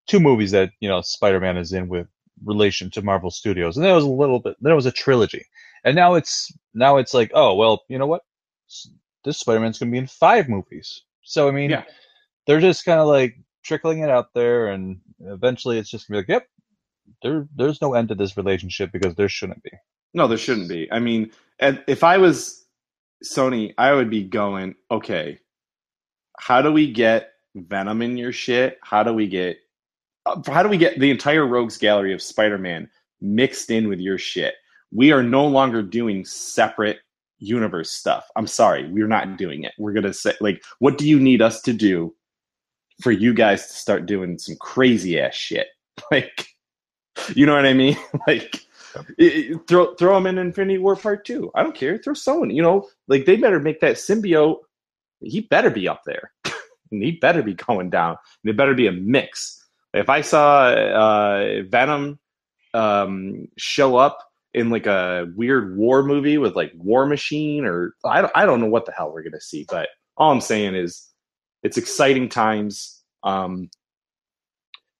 [0.07, 2.09] two movies that you know Spider-Man is in with
[2.45, 4.57] relation to Marvel Studios, and that was a little bit.
[4.61, 5.45] Then it was a trilogy,
[5.85, 8.23] and now it's now it's like, oh well, you know what?
[9.25, 11.03] This Spider-Man's going to be in five movies.
[11.23, 11.85] So I mean, Yeah.
[12.47, 16.23] they're just kind of like trickling it out there, and eventually it's just gonna be
[16.23, 16.49] like, yep,
[17.23, 19.71] there there's no end to this relationship because there shouldn't be.
[20.13, 20.91] No, there shouldn't be.
[20.93, 22.67] I mean, and if I was
[23.25, 25.39] Sony, I would be going, okay,
[26.39, 28.79] how do we get Venom in your shit?
[28.83, 29.59] How do we get
[30.27, 32.89] Uh, how do we get the entire rogues gallery of Spider-Man
[33.21, 34.55] mixed in with your shit?
[34.93, 36.99] We are no longer doing separate
[37.39, 38.27] universe stuff.
[38.37, 39.73] I'm sorry, we're not doing it.
[39.79, 42.15] We're going to say like what do you need us to do
[43.03, 45.69] for you guys to start doing some crazy ass shit?
[46.11, 46.49] Like
[47.37, 47.97] you know what I mean?
[48.27, 48.57] like
[49.19, 51.51] it- it- throw throw him in Infinity War Part Two.
[51.55, 51.99] I don't care.
[51.99, 52.51] Throw someone.
[52.51, 54.59] You know, like they better make that symbiote.
[55.21, 56.33] He better be up there,
[56.91, 58.17] and he better be going down.
[58.43, 59.64] And it better be a mix.
[59.95, 62.19] If I saw uh, Venom
[62.75, 64.19] um, show up
[64.53, 68.61] in like a weird war movie with like War Machine, or I don't, I don't
[68.61, 69.65] know what the hell we're gonna see.
[69.69, 71.09] But all I'm saying is,
[71.63, 73.71] it's exciting times um,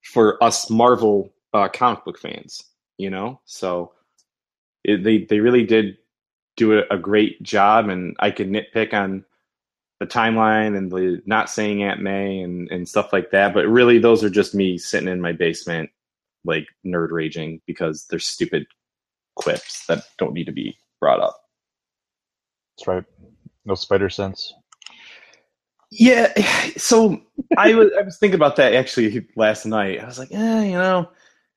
[0.03, 2.63] for us Marvel uh, comic book fans
[2.99, 3.93] you know so
[4.85, 5.97] it, they they really did
[6.57, 9.25] do a, a great job and i can nitpick on
[10.01, 13.99] the timeline and the not saying aunt may and, and stuff like that but really
[13.99, 15.91] those are just me sitting in my basement
[16.45, 18.67] like nerd raging because they're stupid
[19.37, 21.37] quips that don't need to be brought up
[22.79, 23.05] That's right.
[23.67, 24.55] No spider sense.
[25.91, 26.33] Yeah,
[26.79, 27.21] so
[27.57, 30.01] I was I was thinking about that actually last night.
[30.03, 31.11] I was like, eh, you know,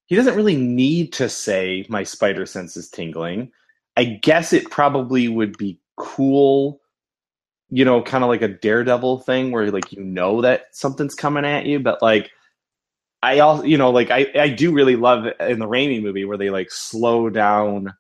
[0.08, 3.52] he doesn't really need to say my spider sense is tingling.
[3.98, 6.82] I guess it probably would be cool,
[7.70, 11.46] you know, kind of like a daredevil thing where like you know that something's coming
[11.46, 12.32] at you, but like
[13.22, 16.38] I also, you know, like I I do really love in the Raimi movie where
[16.38, 17.94] they like slow down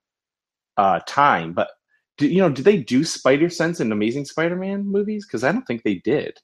[0.77, 1.69] uh time, but
[2.17, 5.25] do, you know, did they do spider sense in Amazing Spider-Man movies?
[5.25, 6.37] Because I don't think they did.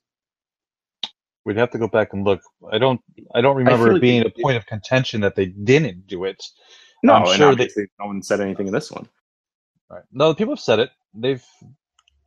[1.45, 2.41] We'd have to go back and look.
[2.71, 3.01] I don't.
[3.35, 6.23] I don't remember feel it like being a point of contention that they didn't do
[6.23, 6.41] it.
[7.03, 7.69] No, I'm and sure they-
[7.99, 9.09] no one said anything in this one.
[9.89, 10.03] Right.
[10.11, 10.91] No, people have said it.
[11.13, 11.43] They've.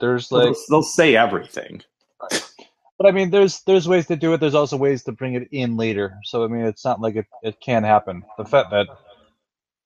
[0.01, 1.83] There's like, they'll, they'll say everything.
[2.21, 4.41] but I mean, there's there's ways to do it.
[4.41, 6.19] There's also ways to bring it in later.
[6.25, 8.23] So I mean, it's not like it it can happen.
[8.39, 8.89] The fact that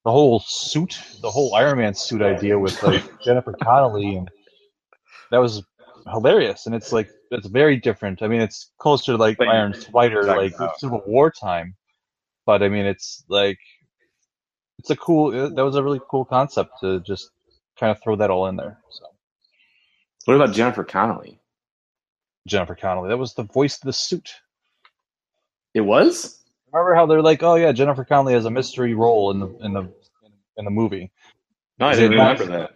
[0.05, 4.31] the whole suit, the whole Iron Man suit idea with like Jennifer Connelly, and
[5.31, 5.63] that was
[6.11, 6.67] hilarious.
[6.67, 8.23] And it's like it's very different.
[8.23, 11.77] I mean, it's closer to like But- Iron Spider, like about- Civil War time.
[12.47, 13.59] But I mean, it's like
[14.79, 15.31] it's a cool.
[15.31, 17.31] That was a really cool concept to just
[17.79, 18.79] kind of throw that all in there.
[18.91, 19.05] So
[20.31, 21.41] What about Jennifer Connelly?
[22.47, 24.31] Jennifer Connelly, that was the voice of the suit.
[25.74, 26.41] It was.
[26.72, 29.72] Remember how they're like, oh yeah, Jennifer Connelly has a mystery role in the in
[29.72, 29.93] the
[30.57, 31.11] in the movie.
[31.81, 32.70] No, I Is didn't remember that.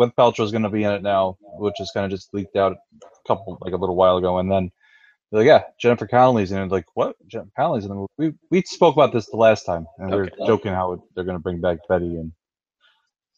[0.00, 2.72] Gwyneth Paltrow's going to be in it now, which is kind of just leaked out
[2.72, 4.72] a couple like a little while ago, and then
[5.30, 6.72] they're like, yeah, Jennifer Connelly's in it.
[6.72, 7.14] Like, what?
[7.28, 8.08] Jennifer Connelly's in the movie?
[8.18, 10.30] We we spoke about this the last time, and we Okay.
[10.40, 12.32] were joking how it, they're going to bring back Betty and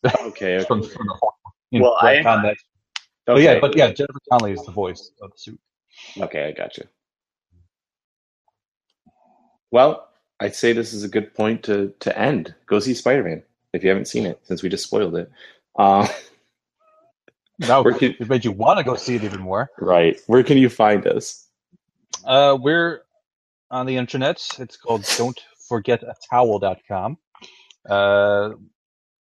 [0.07, 0.23] Okay.
[0.57, 0.65] okay.
[0.65, 1.19] from, from the
[1.71, 2.17] you know, Well, I-
[3.27, 3.35] that.
[3.35, 5.61] But yeah, but yeah, Jennifer Connelly is the voice of the suit.
[6.19, 6.85] Okay, I got you.
[9.71, 10.09] Well,
[10.41, 12.55] I'd say this is a good point to to end.
[12.67, 13.43] Go see Spider Man
[13.73, 15.31] if you haven't seen it, since we just spoiled it.
[15.77, 16.07] Uh,
[17.59, 19.71] Now Where can- it made you want to go see it even more.
[19.79, 20.19] right.
[20.27, 21.47] Where can you find us?
[22.25, 23.03] Uh, we're
[23.71, 24.45] on the internet.
[24.59, 27.19] It's called Don't Forget a don'tforgetatowel.com.
[27.89, 28.51] Uh,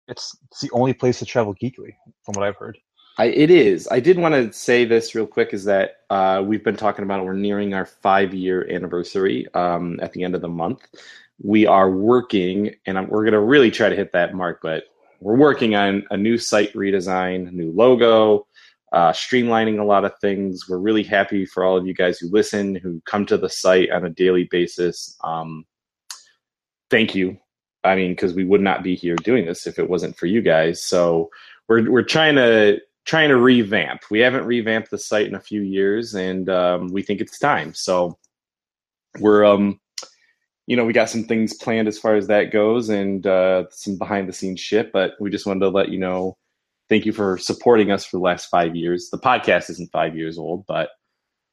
[0.10, 1.94] it's, it's the only place to travel geekly,
[2.26, 2.78] from what I've heard.
[3.18, 3.88] I, it is.
[3.90, 7.26] I did want to say this real quick is that uh, we've been talking about
[7.26, 10.88] we're nearing our five year anniversary um, at the end of the month.
[11.42, 14.84] We are working, and I'm, we're going to really try to hit that mark, but
[15.20, 18.46] we're working on a new site redesign, new logo,
[18.92, 20.70] uh, streamlining a lot of things.
[20.70, 23.92] We're really happy for all of you guys who listen, who come to the site
[23.92, 25.18] on a daily basis.
[25.24, 25.66] Um,
[26.92, 27.40] thank you.
[27.84, 30.42] I mean, because we would not be here doing this if it wasn't for you
[30.42, 30.84] guys.
[30.84, 31.30] So
[31.68, 34.02] we're we're trying to trying to revamp.
[34.12, 37.74] We haven't revamped the site in a few years, and um, we think it's time.
[37.74, 38.20] So
[39.20, 39.80] we're um
[40.68, 43.98] you know we got some things planned as far as that goes and uh, some
[43.98, 46.38] behind the scenes shit but we just wanted to let you know
[46.90, 50.38] thank you for supporting us for the last five years the podcast isn't five years
[50.38, 50.90] old but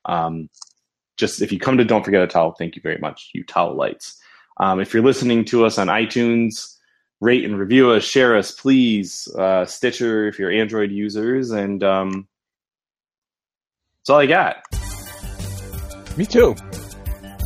[0.06, 0.48] um,
[1.16, 3.74] just if you come to don't forget a towel thank you very much you towel
[3.74, 4.20] lights
[4.60, 6.73] um, if you're listening to us on itunes
[7.24, 12.28] rate and review us share us please uh, stitcher if you're android users and um,
[14.00, 14.56] that's all i got
[16.18, 16.54] Me too.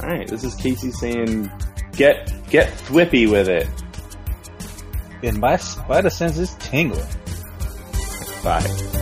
[0.02, 1.50] all right this is casey saying
[1.92, 3.68] get get thwippy with it
[5.22, 7.06] And my spider sense is tingling.
[8.44, 8.97] bye